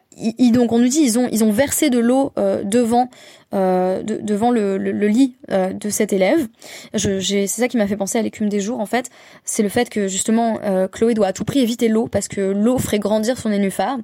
donc 0.51 0.71
on 0.71 0.79
nous 0.79 0.87
dit 0.87 0.99
ils 1.01 1.17
ont 1.17 1.27
ils 1.31 1.43
ont 1.43 1.51
versé 1.51 1.89
de 1.89 1.99
l'eau 1.99 2.31
euh, 2.37 2.63
devant 2.63 3.09
euh, 3.55 4.03
devant 4.03 4.51
le, 4.51 4.77
le, 4.77 5.07
lit 5.07 5.35
euh, 5.49 5.73
de 5.73 5.89
cet 5.89 6.13
élève. 6.13 6.47
C'est 6.95 7.47
ça 7.47 7.67
qui 7.67 7.77
m'a 7.77 7.87
fait 7.87 7.97
penser 7.97 8.19
à 8.19 8.21
l'écume 8.21 8.47
des 8.47 8.59
jours 8.59 8.79
en 8.79 8.85
fait. 8.85 9.09
C'est 9.43 9.63
le 9.63 9.69
fait 9.69 9.89
que 9.89 10.07
justement 10.07 10.59
euh, 10.63 10.87
Chloé 10.87 11.15
doit 11.15 11.27
à 11.27 11.33
tout 11.33 11.45
prix 11.45 11.59
éviter 11.59 11.87
l'eau 11.87 12.07
parce 12.07 12.27
que 12.27 12.41
l'eau 12.41 12.77
ferait 12.77 12.99
grandir 12.99 13.39
son 13.39 13.49
nénuphar 13.49 13.97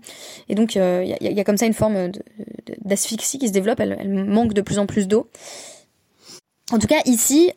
et 0.50 0.56
donc 0.56 0.74
il 0.74 0.80
y 0.80 0.82
a, 0.82 1.32
y, 1.32 1.40
a, 1.40 1.44
comme 1.44 1.58
ça 1.58 1.68
une 1.68 1.74
forme 1.74 2.12
d'asphyxie 2.84 3.38
qui 3.38 3.48
se 3.48 3.54
développe. 3.54 3.80
Elle, 3.80 3.98
elle, 4.00 4.10
manque 4.10 4.54
de 4.54 4.62
plus 4.62 4.80
en 4.80 4.88
plus 4.88 5.08
d'eau. 5.08 5.30
En 6.72 6.80
tout 6.80 6.88
cas 6.88 7.02
ici 7.06 7.52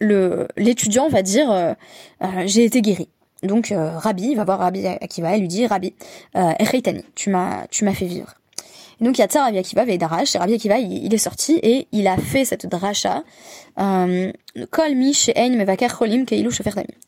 le 0.00 0.48
l'étudiant 0.58 1.08
va 1.08 1.22
dire 1.22 1.76
j'ai 2.44 2.64
été 2.64 2.82
guéri. 2.82 3.08
Donc 3.42 3.72
euh, 3.72 3.96
Rabbi 3.96 4.34
va 4.34 4.44
voir 4.44 4.58
Rabbi 4.58 4.86
Akiva 4.86 5.36
et 5.36 5.40
lui 5.40 5.48
dit 5.48 5.66
Rabbi, 5.66 5.94
euh, 6.36 6.52
tu 7.14 7.30
m'as 7.30 7.66
tu 7.68 7.84
m'as 7.84 7.94
fait 7.94 8.06
vivre. 8.06 8.34
Et 9.00 9.04
donc 9.04 9.16
il 9.16 9.22
y 9.22 9.24
a 9.24 9.28
ça 9.28 9.44
Rabbi 9.44 9.58
Akiva 9.58 9.84
et 9.86 9.98
Darash, 9.98 10.34
et 10.34 10.38
Rabbi 10.38 10.54
Akiva 10.54 10.78
il, 10.78 11.12
est 11.12 11.18
sorti 11.18 11.58
et 11.62 11.88
il 11.92 12.06
a 12.06 12.16
fait 12.18 12.44
cette 12.44 12.66
drasha 12.66 13.24
euh, 13.78 14.30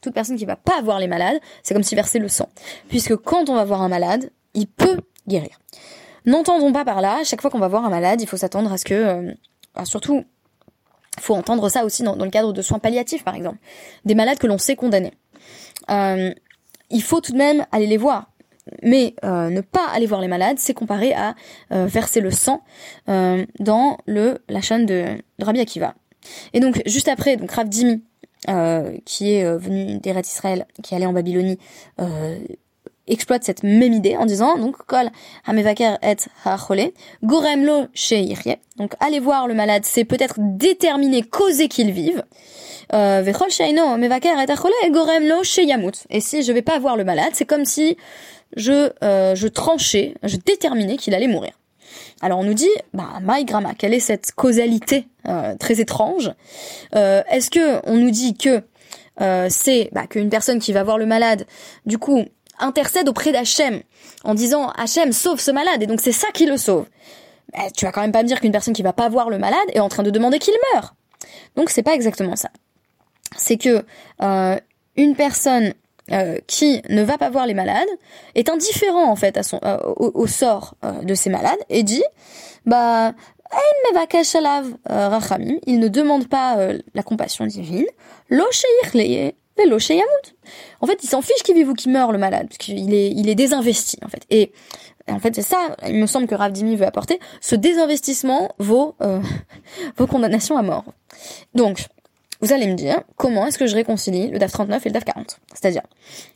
Toute 0.01 0.15
personne 0.15 0.37
qui 0.37 0.47
va 0.47 0.57
pas 0.57 0.81
voir 0.83 0.99
les 0.99 1.09
malades, 1.09 1.39
c'est 1.63 1.75
comme 1.75 1.83
si 1.83 1.95
verser 1.95 2.19
le 2.19 2.29
sang, 2.29 2.49
puisque 2.89 3.17
quand 3.17 3.51
on 3.51 3.55
va 3.55 3.65
voir 3.65 3.83
un 3.83 3.89
malade, 3.89 4.31
il 4.55 4.67
peut 4.67 5.01
guérir. 5.29 5.59
N'entendons 6.25 6.73
pas 6.73 6.85
par 6.85 7.01
là, 7.01 7.21
chaque 7.25 7.43
fois 7.43 7.51
qu'on 7.51 7.59
va 7.59 7.69
voir 7.69 7.85
un 7.85 7.91
malade, 7.91 8.23
il 8.23 8.29
faut 8.29 8.37
s'attendre 8.37 8.73
à 8.73 8.79
ce 8.79 8.85
que, 8.85 8.95
euh, 8.95 9.35
surtout, 9.85 10.25
faut 11.21 11.35
entendre 11.35 11.69
ça 11.69 11.85
aussi 11.85 12.03
dans, 12.05 12.17
dans, 12.17 12.25
le 12.25 12.31
cadre 12.31 12.53
de 12.53 12.63
soins 12.63 12.79
palliatifs, 12.79 13.25
par 13.25 13.35
exemple. 13.35 13.59
Des 14.05 14.15
malades 14.15 14.39
que 14.39 14.47
l'on 14.47 14.59
sait 14.59 14.77
condamnés. 14.77 15.13
Euh, 15.91 16.33
il 16.91 17.03
faut 17.03 17.21
tout 17.21 17.33
de 17.33 17.39
même 17.39 17.67
aller 17.73 17.87
les 17.87 17.97
voir. 17.97 18.31
mais 18.83 19.15
ne 19.23 19.61
pas 19.61 19.89
aller 19.93 20.07
voir 20.07 20.21
les 20.21 20.29
malades, 20.29 20.59
c'est 20.59 20.75
comparé 20.75 21.15
à 21.15 21.35
verser 21.71 22.21
le 22.21 22.31
sang 22.31 22.63
dans 23.07 23.99
le 24.07 24.39
la 24.49 24.61
chaîne 24.61 24.87
de, 24.87 25.05
de 25.39 25.45
Rabbi 25.45 25.61
Akiva. 25.61 25.95
Et 26.53 26.61
donc 26.61 26.81
juste 26.87 27.09
après, 27.09 27.37
donc 27.37 27.51
Rav 27.51 27.69
Dimi, 27.69 28.05
qui 29.05 29.33
est 29.33 29.57
venu 29.57 29.99
d'Eretz 30.01 30.31
Israël, 30.31 30.67
qui 30.83 30.93
est 30.93 30.97
allé 30.97 31.07
en 31.07 31.13
Babylonie, 31.13 31.59
exploite 33.09 33.45
cette 33.45 33.63
même 33.63 33.93
idée 33.93 34.17
en 34.17 34.27
disant 34.27 34.57
donc 34.57 34.77
kol 34.87 35.11
hamevaker 35.47 35.99
et 36.03 36.17
hachole 36.45 36.93
gorem 37.23 37.65
lo 37.65 37.87
donc 38.77 38.95
aller 39.01 39.19
voir 39.19 39.49
le 39.49 39.55
malade 39.55 39.83
c'est 39.85 40.05
peut-être 40.05 40.37
déterminer 40.39 41.23
causer 41.23 41.69
qu'il 41.69 41.91
vive. 41.91 42.23
Euh, 42.93 43.23
vechol 43.23 43.51
sheino 43.51 43.97
mevaker 43.97 44.39
et 44.41 44.51
hachole 44.51 44.73
gorem 44.91 45.27
lo 45.27 45.43
sheyamut. 45.43 46.05
Et 46.11 46.21
si 46.21 46.43
je 46.43 46.53
vais 46.53 46.63
pas 46.63 46.79
voir 46.79 46.97
le 46.97 47.05
malade 47.05 47.31
c'est 47.33 47.45
comme 47.45 47.65
si 47.65 47.97
je 48.57 48.91
euh, 49.03 49.35
je 49.35 49.49
tranchais 49.49 50.15
je 50.23 50.37
déterminais 50.37 50.97
qu'il 50.97 51.15
allait 51.15 51.29
mourir. 51.29 51.53
Alors 52.23 52.39
on 52.39 52.45
nous 52.45 52.55
dit, 52.55 52.71
bah, 52.95 53.19
my 53.21 53.45
grandma, 53.45 53.75
quelle 53.75 53.93
est 53.93 54.01
cette 54.01 54.33
causalité 54.33 55.09
euh, 55.29 55.57
très 55.59 55.81
étrange? 55.81 56.33
Est-ce 56.95 57.51
que 57.51 57.85
on 57.85 57.97
nous 57.97 58.11
dit 58.11 58.35
que 58.35 58.63
c'est 59.51 59.91
bah, 59.93 60.07
qu'une 60.07 60.31
personne 60.31 60.59
qui 60.59 60.73
va 60.73 60.85
voir 60.85 60.99
le 60.99 61.05
malade, 61.05 61.47
du 61.85 61.99
coup, 61.99 62.25
intercède 62.59 63.09
auprès 63.09 63.33
d'Hachem 63.33 63.83
en 64.25 64.35
disant 64.35 64.71
Hachem 64.71 65.13
sauve 65.13 65.41
ce 65.41 65.51
malade 65.51 65.83
et 65.83 65.87
donc 65.87 66.01
c'est 66.01 66.13
ça 66.13 66.29
qui 66.33 66.47
le 66.47 66.57
sauve. 66.57 66.87
Mais 67.55 67.71
tu 67.73 67.85
vas 67.85 67.93
quand 67.93 68.01
même 68.01 68.13
pas 68.13 68.23
me 68.23 68.29
dire 68.29 68.41
qu'une 68.41 68.53
personne 68.53 68.75
qui 68.75 68.83
va 68.83 68.93
pas 68.93 69.09
voir 69.09 69.31
le 69.31 69.39
malade 69.39 69.59
est 69.73 69.81
en 69.81 69.89
train 69.89 70.03
de 70.03 70.11
demander 70.11 70.39
qu'il 70.39 70.55
meure. 70.75 70.95
Donc 71.57 71.71
c'est 71.71 71.83
pas 71.83 71.95
exactement 71.95 72.37
ça. 72.37 72.51
C'est 73.37 73.57
que 73.57 73.85
euh, 74.23 74.57
une 74.97 75.15
personne 75.17 75.75
euh, 76.11 76.39
qui 76.47 76.83
ne 76.89 77.03
va 77.03 77.19
pas 77.19 77.31
voir 77.31 77.47
les 77.47 77.55
malades 77.55 77.89
est 78.35 78.49
indifférent 78.49 79.11
en 79.11 79.17
fait 79.17 79.37
à 79.37 79.43
son 79.43 79.61
euh, 79.65 79.79
au, 79.97 80.27
sort 80.27 80.75
de 81.03 81.15
ces 81.15 81.31
malades 81.31 81.59
et 81.69 81.83
dit 81.83 82.05
bah 82.67 83.13
il 85.67 85.79
ne 85.79 85.89
demande 85.89 86.27
pas 86.27 86.57
la 86.95 87.03
compassion 87.03 87.47
divine. 87.47 87.85
Lo 89.69 89.79
en 90.81 90.87
fait, 90.87 90.99
il 91.03 91.09
s'en 91.09 91.23
fiche 91.23 91.43
qu'il 91.45 91.55
vive 91.55 91.69
ou 91.69 91.75
qu'il 91.75 91.93
meure 91.93 92.13
le 92.13 92.19
malade, 92.19 92.47
parce 92.49 92.59
qu'il 92.59 92.93
est, 92.95 93.11
il 93.11 93.29
est 93.29 93.35
désinvesti 93.35 93.99
en 94.05 94.09
fait. 94.09 94.23
Et 94.31 94.53
en 95.09 95.19
fait, 95.19 95.35
c'est 95.35 95.43
ça, 95.43 95.77
il 95.87 95.97
me 95.97 96.07
semble 96.07 96.27
que 96.27 96.35
Rav 96.35 96.53
Dimi 96.53 96.77
veut 96.77 96.87
apporter. 96.87 97.19
Ce 97.41 97.55
désinvestissement 97.55 98.55
vaut 98.59 98.95
euh, 99.03 99.21
vos 99.97 100.07
condamnations 100.07 100.57
à 100.57 100.63
mort. 100.63 100.85
Donc, 101.55 101.87
vous 102.41 102.53
allez 102.53 102.67
me 102.67 102.75
dire, 102.75 103.03
comment 103.17 103.47
est-ce 103.47 103.59
que 103.59 103.67
je 103.67 103.75
réconcilie 103.75 104.29
le 104.29 104.39
DAF 104.39 104.53
39 104.53 104.85
et 104.85 104.89
le 104.89 104.93
DAF 104.93 105.05
40 105.05 105.39
C'est-à-dire, 105.55 105.83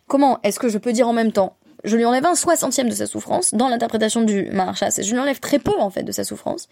comment 0.06 0.38
est-ce 0.42 0.58
que 0.58 0.68
je 0.68 0.78
peux 0.78 0.92
dire 0.92 1.08
en 1.08 1.12
même 1.12 1.32
temps, 1.32 1.56
je 1.84 1.96
lui 1.96 2.04
enlève 2.04 2.26
un 2.26 2.34
soixantième 2.34 2.88
de 2.88 2.94
sa 2.94 3.06
souffrance, 3.06 3.54
dans 3.54 3.68
l'interprétation 3.68 4.22
du 4.22 4.50
Maharchas, 4.50 5.00
je 5.02 5.12
lui 5.12 5.18
enlève 5.18 5.40
très 5.40 5.58
peu 5.58 5.78
en 5.78 5.90
fait 5.90 6.02
de 6.02 6.12
sa 6.12 6.24
souffrance, 6.24 6.68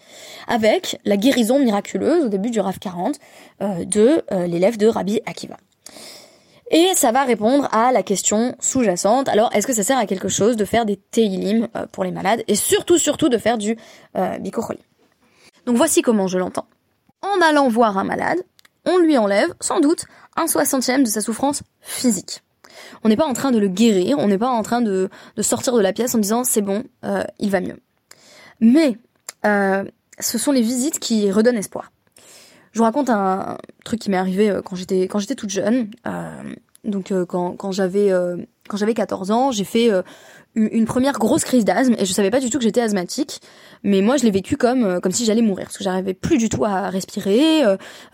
avec 0.49 1.01
la 1.05 1.17
guérison 1.17 1.59
miraculeuse 1.59 2.25
au 2.25 2.29
début 2.29 2.51
du 2.51 2.61
RAF 2.61 2.79
40 2.79 3.19
euh, 3.63 3.85
de 3.85 4.23
euh, 4.33 4.47
l'élève 4.47 4.77
de 4.77 4.87
Rabbi 4.87 5.21
Akiva. 5.27 5.57
Et 6.71 6.93
ça 6.95 7.13
va 7.13 7.25
répondre 7.25 7.69
à 7.73 7.93
la 7.93 8.03
question 8.03 8.57
sous-jacente. 8.59 9.29
Alors, 9.29 9.51
est-ce 9.55 9.67
que 9.67 9.75
ça 9.75 9.83
sert 9.83 9.99
à 9.99 10.07
quelque 10.07 10.29
chose 10.29 10.57
de 10.57 10.65
faire 10.65 10.87
des 10.87 10.97
teilim 10.97 11.69
euh, 11.77 11.87
pour 11.93 12.05
les 12.05 12.11
malades 12.11 12.43
et 12.49 12.55
surtout, 12.55 12.99
surtout 12.99 13.29
de 13.29 13.39
faire 13.39 13.59
du 13.59 13.77
euh, 14.17 14.39
Donc 15.67 15.77
voici 15.77 16.03
comment 16.03 16.27
je 16.27 16.39
l'entends. 16.39 16.67
En 17.23 17.41
allant 17.43 17.69
voir 17.69 17.99
un 17.99 18.05
malade, 18.05 18.39
on 18.87 18.99
lui 18.99 19.17
enlève 19.19 19.55
sans 19.61 19.81
doute 19.81 20.07
un 20.37 20.47
soixantième 20.47 21.05
de 21.05 21.09
sa 21.09 21.21
souffrance 21.21 21.63
physique. 21.81 22.43
On 23.03 23.09
n'est 23.09 23.17
pas 23.17 23.27
en 23.27 23.33
train 23.33 23.51
de 23.51 23.59
le 23.59 23.69
guérir, 23.69 24.19
on 24.19 24.27
n'est 24.27 24.39
pas 24.39 24.49
en 24.49 24.63
train 24.63 24.81
de, 24.81 25.09
sortir 25.41 25.75
de 25.75 25.81
la 25.81 25.93
pièce 25.93 26.15
en 26.15 26.19
disant 26.19 26.45
c'est 26.45 26.63
bon, 26.63 26.85
euh, 27.05 27.25
il 27.39 27.51
va 27.51 27.61
mieux. 27.61 27.79
Mais 28.61 28.99
euh, 29.47 29.85
ce 30.19 30.39
sont 30.39 30.53
les 30.53 30.63
visites 30.63 30.99
qui 30.99 31.31
redonnent 31.31 31.57
espoir. 31.57 31.93
Je 32.75 32.81
vous 32.81 32.85
raconte 32.85 33.09
un 33.09 33.57
truc 33.85 34.01
qui 34.01 34.11
m'est 34.11 34.17
arrivé 34.17 34.51
euh, 34.51 34.61
quand 34.61 34.75
j'étais 34.75 35.03
quand 35.03 35.21
j'étais 35.21 35.37
toute 35.37 35.51
jeune. 35.51 35.91
Euh, 36.09 36.43
donc 36.83 37.13
euh, 37.13 37.25
quand, 37.25 37.53
quand 37.53 37.71
j'avais 37.71 38.11
quand 38.69 38.77
j'avais 38.77 38.95
14 38.95 39.31
ans, 39.31 39.53
j'ai 39.53 39.65
fait 39.65 39.91
une 40.57 40.85
première 40.85 41.19
grosse 41.19 41.45
crise 41.45 41.65
d'asthme 41.65 41.95
et 41.99 42.05
je 42.05 42.13
savais 42.13 42.31
pas 42.31 42.41
du 42.41 42.51
tout 42.51 42.59
que 42.59 42.65
j'étais 42.65 42.81
asthmatique, 42.81 43.41
mais 43.85 44.03
moi 44.03 44.17
je 44.17 44.25
l'ai 44.25 44.31
vécu 44.31 44.57
comme 44.57 45.01
comme 45.01 45.13
si 45.13 45.25
j'allais 45.25 45.41
mourir 45.41 45.67
parce 45.67 45.79
que 45.79 45.85
j'arrivais 45.85 46.15
plus 46.15 46.37
du 46.37 46.49
tout 46.49 46.65
à 46.65 46.91
respirer. 46.91 47.63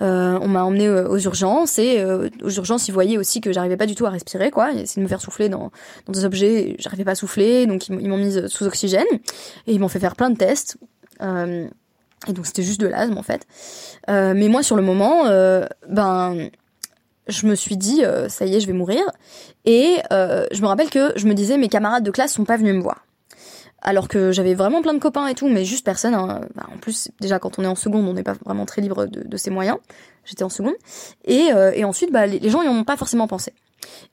on 0.01 0.49
m'a 0.49 0.63
emmené 0.63 0.89
aux 0.91 1.19
urgences 1.19 1.79
et 1.79 2.05
aux 2.05 2.51
urgences 2.51 2.87
ils 2.87 2.93
voyaient 2.93 3.19
aussi 3.19 3.41
que 3.41 3.53
j'arrivais 3.53 3.79
pas 3.79 3.87
du 3.87 3.95
tout 3.95 4.07
à 4.07 4.11
respirer 4.11 4.51
quoi. 4.51 4.71
Ils 4.73 4.81
essayaient 4.83 5.01
de 5.01 5.05
me 5.05 5.09
faire 5.09 5.23
souffler 5.23 5.49
dans 5.49 5.73
dans 6.07 6.13
des 6.13 6.25
objets, 6.25 6.77
j'arrivais 6.79 7.05
pas 7.05 7.13
à 7.13 7.17
souffler 7.17 7.67
donc 7.67 7.89
ils, 7.89 8.09
m'ont 8.09 8.19
mise 8.19 8.47
sous 8.49 8.67
oxygène 8.67 9.09
et 9.67 9.73
ils 9.73 9.81
m'ont 9.81 9.89
fait 9.89 10.01
faire 10.01 10.17
plein 10.17 10.31
de 10.31 10.37
tests. 10.37 10.77
Et 12.29 12.33
donc 12.33 12.47
c'était 12.47 12.63
juste 12.63 12.81
de 12.81 12.87
l'asthme 12.87 13.17
en 13.17 13.23
fait. 13.23 13.47
Euh, 14.09 14.35
mais 14.35 14.49
moi 14.49 14.63
sur 14.63 14.77
le 14.77 14.83
moment, 14.83 15.27
euh, 15.27 15.67
ben 15.89 16.51
je 17.29 17.47
me 17.47 17.55
suis 17.55 17.77
dit 17.77 18.05
euh, 18.05 18.29
ça 18.29 18.45
y 18.45 18.55
est 18.55 18.61
je 18.61 18.67
vais 18.67 18.75
mourir. 18.75 19.03
Et 19.65 19.97
euh, 20.13 20.47
je 20.53 20.61
me 20.61 20.67
rappelle 20.67 20.91
que 20.91 21.13
je 21.17 21.27
me 21.27 21.35
disais 21.35 21.57
mes 21.57 21.69
camarades 21.69 22.05
de 22.05 22.11
classe 22.11 22.33
sont 22.35 22.45
pas 22.45 22.57
venus 22.57 22.75
me 22.75 22.83
voir. 22.83 23.07
Alors 23.83 24.09
que 24.09 24.31
j'avais 24.33 24.53
vraiment 24.53 24.83
plein 24.83 24.93
de 24.93 24.99
copains 24.99 25.27
et 25.29 25.35
tout, 25.35 25.49
mais 25.49 25.65
juste 25.65 25.87
personne. 25.87 26.15
Hein. 26.15 26.43
Ben, 26.55 26.67
en 26.75 26.77
plus 26.77 27.09
déjà 27.21 27.39
quand 27.39 27.59
on 27.59 27.65
est 27.65 27.69
en 27.69 27.75
seconde, 27.75 28.07
on 28.07 28.13
n'est 28.13 28.23
pas 28.23 28.35
vraiment 28.45 28.67
très 28.67 28.83
libre 28.83 29.07
de, 29.07 29.27
de 29.27 29.37
ses 29.39 29.51
moyens. 29.51 29.79
J'étais 30.27 30.43
en 30.43 30.51
seconde. 30.51 30.75
Et, 31.25 31.49
et 31.75 31.85
ensuite 31.85 32.13
bah, 32.13 32.27
les, 32.27 32.39
les 32.39 32.51
gens 32.51 32.61
y 32.61 32.69
ont 32.69 32.85
pas 32.85 32.99
forcément 32.99 33.29
pensé. 33.29 33.55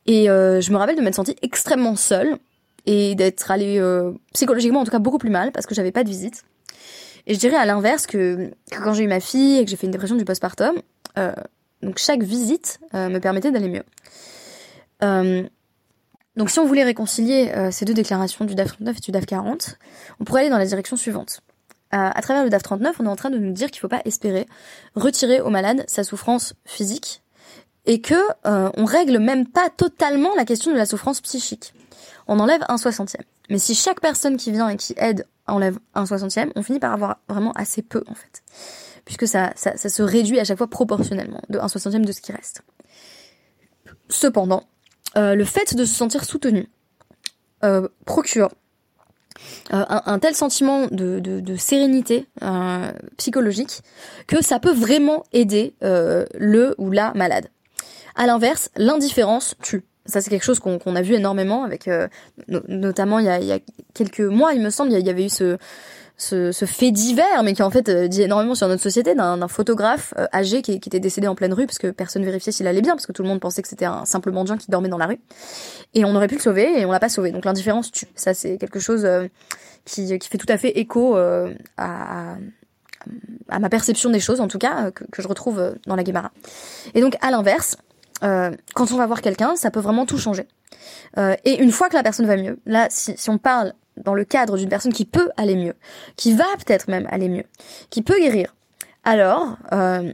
Et 0.06 0.28
je 0.28 0.72
me 0.72 0.78
rappelle 0.78 0.96
de 0.96 1.02
m'être 1.02 1.16
sentie 1.16 1.36
extrêmement 1.42 1.98
seule 1.98 2.38
et 2.86 3.16
d'être 3.16 3.52
allée 3.52 3.82
psychologiquement 4.34 4.80
en 4.80 4.86
tout 4.86 4.92
cas 4.92 5.00
beaucoup 5.00 5.18
plus 5.18 5.30
mal 5.30 5.52
parce 5.52 5.66
que 5.66 5.76
j'avais 5.76 5.92
pas 5.92 6.06
de 6.06 6.10
visite. 6.10 6.46
Et 7.28 7.34
je 7.34 7.40
dirais 7.40 7.58
à 7.58 7.66
l'inverse 7.66 8.08
que, 8.08 8.52
quand 8.72 8.94
j'ai 8.94 9.04
eu 9.04 9.08
ma 9.08 9.20
fille 9.20 9.58
et 9.58 9.66
que 9.66 9.70
j'ai 9.70 9.76
fait 9.76 9.86
une 9.86 9.92
dépression 9.92 10.16
du 10.16 10.26
postpartum, 10.26 10.76
euh, 11.18 11.34
donc 11.82 11.98
chaque 11.98 12.24
visite 12.24 12.80
euh, 12.94 13.10
me 13.10 13.20
permettait 13.20 13.52
d'aller 13.52 13.68
mieux. 13.68 13.84
Euh, 15.04 15.44
donc 16.38 16.50
si 16.50 16.60
on 16.60 16.66
voulait 16.66 16.84
réconcilier 16.84 17.52
euh, 17.56 17.70
ces 17.70 17.86
deux 17.86 17.94
déclarations 17.94 18.46
du 18.46 18.56
DAF 18.56 18.70
39 18.70 18.98
et 18.98 19.00
du 19.00 19.12
DAF 19.12 19.26
40, 19.26 19.78
on 20.20 20.24
pourrait 20.24 20.42
aller 20.42 20.50
dans 20.50 20.58
la 20.58 20.66
direction 20.66 20.96
suivante. 20.96 21.42
à 21.92 22.22
travers 22.22 22.44
le 22.44 22.50
DAF 22.50 22.64
39, 22.64 22.96
on 23.00 23.06
est 23.06 23.10
en 23.10 23.16
train 23.16 23.30
de 23.30 23.38
nous 23.38 23.52
dire 23.52 23.72
qu'il 23.72 23.80
ne 23.80 23.82
faut 23.82 23.88
pas 23.90 24.02
espérer 24.06 24.46
retirer 24.96 25.42
au 25.42 25.50
malade 25.50 25.84
sa 25.88 26.04
souffrance 26.04 26.54
physique 26.66 27.22
et 27.86 28.02
que 28.02 28.22
on 28.44 28.86
règle 28.86 29.20
même 29.20 29.48
pas 29.48 29.70
totalement 29.70 30.34
la 30.36 30.46
question 30.46 30.72
de 30.72 30.78
la 30.78 30.86
souffrance 30.86 31.22
psychique. 31.22 31.74
On 32.28 32.40
enlève 32.40 32.64
un 32.68 32.78
soixantième. 32.78 33.24
Mais 33.50 33.60
si 33.60 33.76
chaque 33.76 34.02
personne 34.02 34.38
qui 34.38 34.52
vient 34.52 34.70
et 34.70 34.78
qui 34.78 34.94
aide 34.98 35.26
enlève 35.48 35.80
un 35.94 36.06
soixantième, 36.06 36.52
on 36.56 36.64
finit 36.64 36.80
par 36.80 36.94
avoir 36.94 37.20
vraiment 37.30 37.52
assez 37.54 37.82
peu 37.82 38.04
en 38.08 38.16
fait. 38.16 38.44
Puisque 39.06 39.28
ça, 39.28 39.54
ça, 39.56 39.78
se 39.78 40.04
réduit 40.04 40.40
à 40.40 40.44
chaque 40.44 40.58
fois 40.58 40.68
proportionnellement, 40.68 41.42
de 41.50 41.60
un 41.60 41.70
soixantième 41.70 42.04
de 42.04 42.12
ce 42.12 42.20
qui 42.20 42.34
reste. 42.34 42.62
Cependant, 44.10 44.64
euh, 45.16 45.34
le 45.34 45.46
fait 45.46 45.76
de 45.76 45.86
se 45.86 45.94
sentir 45.94 46.26
soutenu 46.26 46.68
euh, 47.64 47.88
procure 48.06 48.50
euh, 49.74 49.86
un, 49.88 50.20
tel 50.20 50.36
sentiment 50.36 50.88
de, 50.88 51.20
de, 51.20 51.40
de 51.40 51.56
sérénité 51.56 52.28
psychologique 53.18 53.82
que 54.28 54.44
ça 54.44 54.60
peut 54.60 54.74
vraiment 54.74 55.24
aider 55.32 55.76
le 55.82 56.76
ou 56.78 56.92
la 56.92 57.14
malade. 57.14 57.50
À 58.16 58.26
l'inverse, 58.26 58.70
l'indifférence 58.76 59.56
tue. 59.62 59.86
Ça, 60.08 60.22
c'est 60.22 60.30
quelque 60.30 60.44
chose 60.44 60.60
qu'on 60.60 60.96
a 60.96 61.02
vu 61.02 61.16
énormément 61.16 61.64
avec, 61.64 61.88
euh, 61.88 62.08
notamment 62.48 63.20
il 63.20 63.26
y, 63.26 63.30
a, 63.30 63.40
il 63.40 63.46
y, 63.46 63.52
a, 63.52 63.60
quelques 63.94 64.22
mois, 64.22 64.54
il 64.54 64.62
me 64.62 64.70
semble, 64.70 64.92
il 64.94 65.06
y 65.06 65.10
avait 65.10 65.26
eu 65.26 65.30
ce, 65.30 65.58
ce, 66.16 66.54
ce 66.54 66.66
fait 66.66 66.92
divers, 66.92 67.44
mais 67.44 67.54
qui 67.54 67.62
en 67.62 67.70
fait 67.70 67.90
euh, 67.90 68.08
dit 68.08 68.22
énormément 68.22 68.56
sur 68.56 68.70
notre 68.70 68.82
société, 68.82 69.16
d'un 69.16 69.48
photographe 69.50 70.14
euh, 70.18 70.26
âgé 70.34 70.62
qui, 70.62 70.80
qui, 70.80 70.88
était 70.88 71.02
décédé 71.02 71.28
en 71.28 71.36
pleine 71.36 71.54
rue 71.54 71.66
parce 71.66 71.78
que 71.78 71.92
personne 71.92 72.24
vérifiait 72.24 72.54
s'il 72.54 72.68
allait 72.68 72.82
bien, 72.82 72.94
parce 72.94 73.06
que 73.06 73.12
tout 73.12 73.22
le 73.22 73.28
monde 73.28 73.42
pensait 73.42 73.62
que 73.62 73.68
c'était 73.68 73.86
un 73.86 74.06
simple 74.06 74.32
mendiant 74.32 74.58
qui 74.58 74.72
dormait 74.72 74.90
dans 74.90 74.98
la 74.98 75.08
rue. 75.08 75.20
Et 75.94 76.06
on 76.06 76.16
aurait 76.16 76.28
pu 76.28 76.36
le 76.36 76.42
sauver 76.42 76.80
et 76.80 76.86
on 76.86 76.92
l'a 76.92 77.02
pas 77.02 77.10
sauvé. 77.10 77.32
Donc 77.32 77.44
l'indifférence 77.44 77.92
tue. 77.92 78.08
Ça, 78.16 78.34
c'est 78.34 78.58
quelque 78.58 78.80
chose 78.80 79.08
qui, 79.84 80.18
qui 80.18 80.30
fait 80.30 80.38
tout 80.38 80.52
à 80.52 80.58
fait 80.58 80.80
écho 80.80 81.18
à, 81.18 82.36
à 83.50 83.60
ma 83.60 83.70
perception 83.70 84.10
des 84.10 84.20
choses, 84.20 84.42
en 84.42 84.48
tout 84.48 84.58
cas, 84.58 84.92
que, 84.92 85.04
que 85.06 85.22
je 85.22 85.28
retrouve 85.28 85.76
dans 85.86 85.96
la 85.96 86.04
Guémara. 86.04 86.32
Et 86.94 87.02
donc, 87.02 87.16
à 87.22 87.32
l'inverse, 87.32 87.78
euh, 88.24 88.52
quand 88.74 88.92
on 88.92 88.98
va 88.98 89.06
voir 89.06 89.22
quelqu'un, 89.22 89.56
ça 89.56 89.72
peut 89.72 89.80
vraiment 89.80 90.06
tout 90.06 90.18
changer. 90.18 90.48
Euh, 91.18 91.36
et 91.46 91.62
une 91.62 91.72
fois 91.72 91.90
que 91.90 91.96
la 91.96 92.04
personne 92.04 92.26
va 92.26 92.38
mieux, 92.38 92.60
là, 92.66 92.88
si, 92.90 93.16
si 93.18 93.30
on 93.30 93.38
parle 93.38 93.74
dans 93.98 94.14
le 94.14 94.26
cadre 94.26 94.58
d'une 94.58 94.70
personne 94.70 94.94
qui 94.94 95.06
peut 95.06 95.30
aller 95.38 95.56
mieux, 95.56 95.74
qui 96.16 96.34
va 96.34 96.46
peut-être 96.58 96.88
même 96.88 97.08
aller 97.10 97.30
mieux, 97.30 97.46
qui 97.90 98.02
peut 98.02 98.20
guérir, 98.20 98.56
alors 99.04 99.58
euh, 99.72 100.12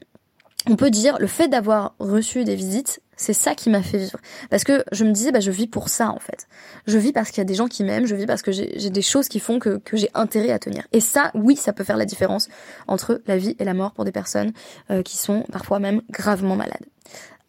on 0.69 0.75
peut 0.75 0.89
dire 0.89 1.17
le 1.19 1.27
fait 1.27 1.47
d'avoir 1.47 1.95
reçu 1.99 2.43
des 2.43 2.55
visites, 2.55 3.01
c'est 3.15 3.33
ça 3.33 3.55
qui 3.55 3.69
m'a 3.69 3.81
fait 3.81 3.97
vivre. 3.97 4.19
Parce 4.49 4.63
que 4.63 4.83
je 4.91 5.03
me 5.03 5.11
disais, 5.11 5.31
bah, 5.31 5.39
je 5.39 5.51
vis 5.51 5.67
pour 5.67 5.89
ça 5.89 6.09
en 6.09 6.19
fait. 6.19 6.47
Je 6.87 6.97
vis 6.97 7.13
parce 7.13 7.29
qu'il 7.29 7.39
y 7.39 7.41
a 7.41 7.45
des 7.45 7.55
gens 7.55 7.67
qui 7.67 7.83
m'aiment, 7.83 8.05
je 8.05 8.15
vis 8.15 8.25
parce 8.25 8.41
que 8.41 8.51
j'ai 8.51 8.89
des 8.89 9.01
choses 9.01 9.27
qui 9.27 9.39
font 9.39 9.59
que, 9.59 9.77
que 9.77 9.97
j'ai 9.97 10.09
intérêt 10.13 10.51
à 10.51 10.59
tenir. 10.59 10.83
Et 10.91 10.99
ça, 10.99 11.31
oui, 11.33 11.55
ça 11.55 11.73
peut 11.73 11.83
faire 11.83 11.97
la 11.97 12.05
différence 12.05 12.49
entre 12.87 13.21
la 13.27 13.37
vie 13.37 13.55
et 13.59 13.65
la 13.65 13.73
mort 13.73 13.91
pour 13.91 14.05
des 14.05 14.11
personnes 14.11 14.51
euh, 14.89 15.01
qui 15.03 15.17
sont 15.17 15.43
parfois 15.51 15.79
même 15.79 16.01
gravement 16.09 16.55
malades. 16.55 16.85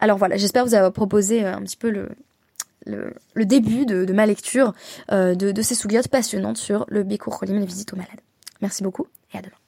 Alors 0.01 0.19
voilà, 0.19 0.37
j'espère 0.37 0.65
vous 0.65 0.75
avoir 0.75 0.93
proposé 0.93 1.45
euh, 1.45 1.55
un 1.55 1.63
petit 1.63 1.77
peu 1.77 1.91
le, 1.91 3.45
début 3.45 3.87
de, 3.87 4.13
ma 4.13 4.27
lecture 4.27 4.75
de, 5.11 5.63
ces 5.63 5.75
souliottes 5.75 6.09
passionnantes 6.09 6.59
sur 6.59 6.85
le 6.89 7.03
Bikur 7.03 7.39
Cholim, 7.39 7.59
les 7.59 7.67
visites 7.67 7.93
aux 7.93 7.97
malades. 7.97 8.21
Merci 8.61 8.83
beaucoup 8.83 9.07
et 9.33 9.39
à 9.39 9.43
demain. 9.43 9.64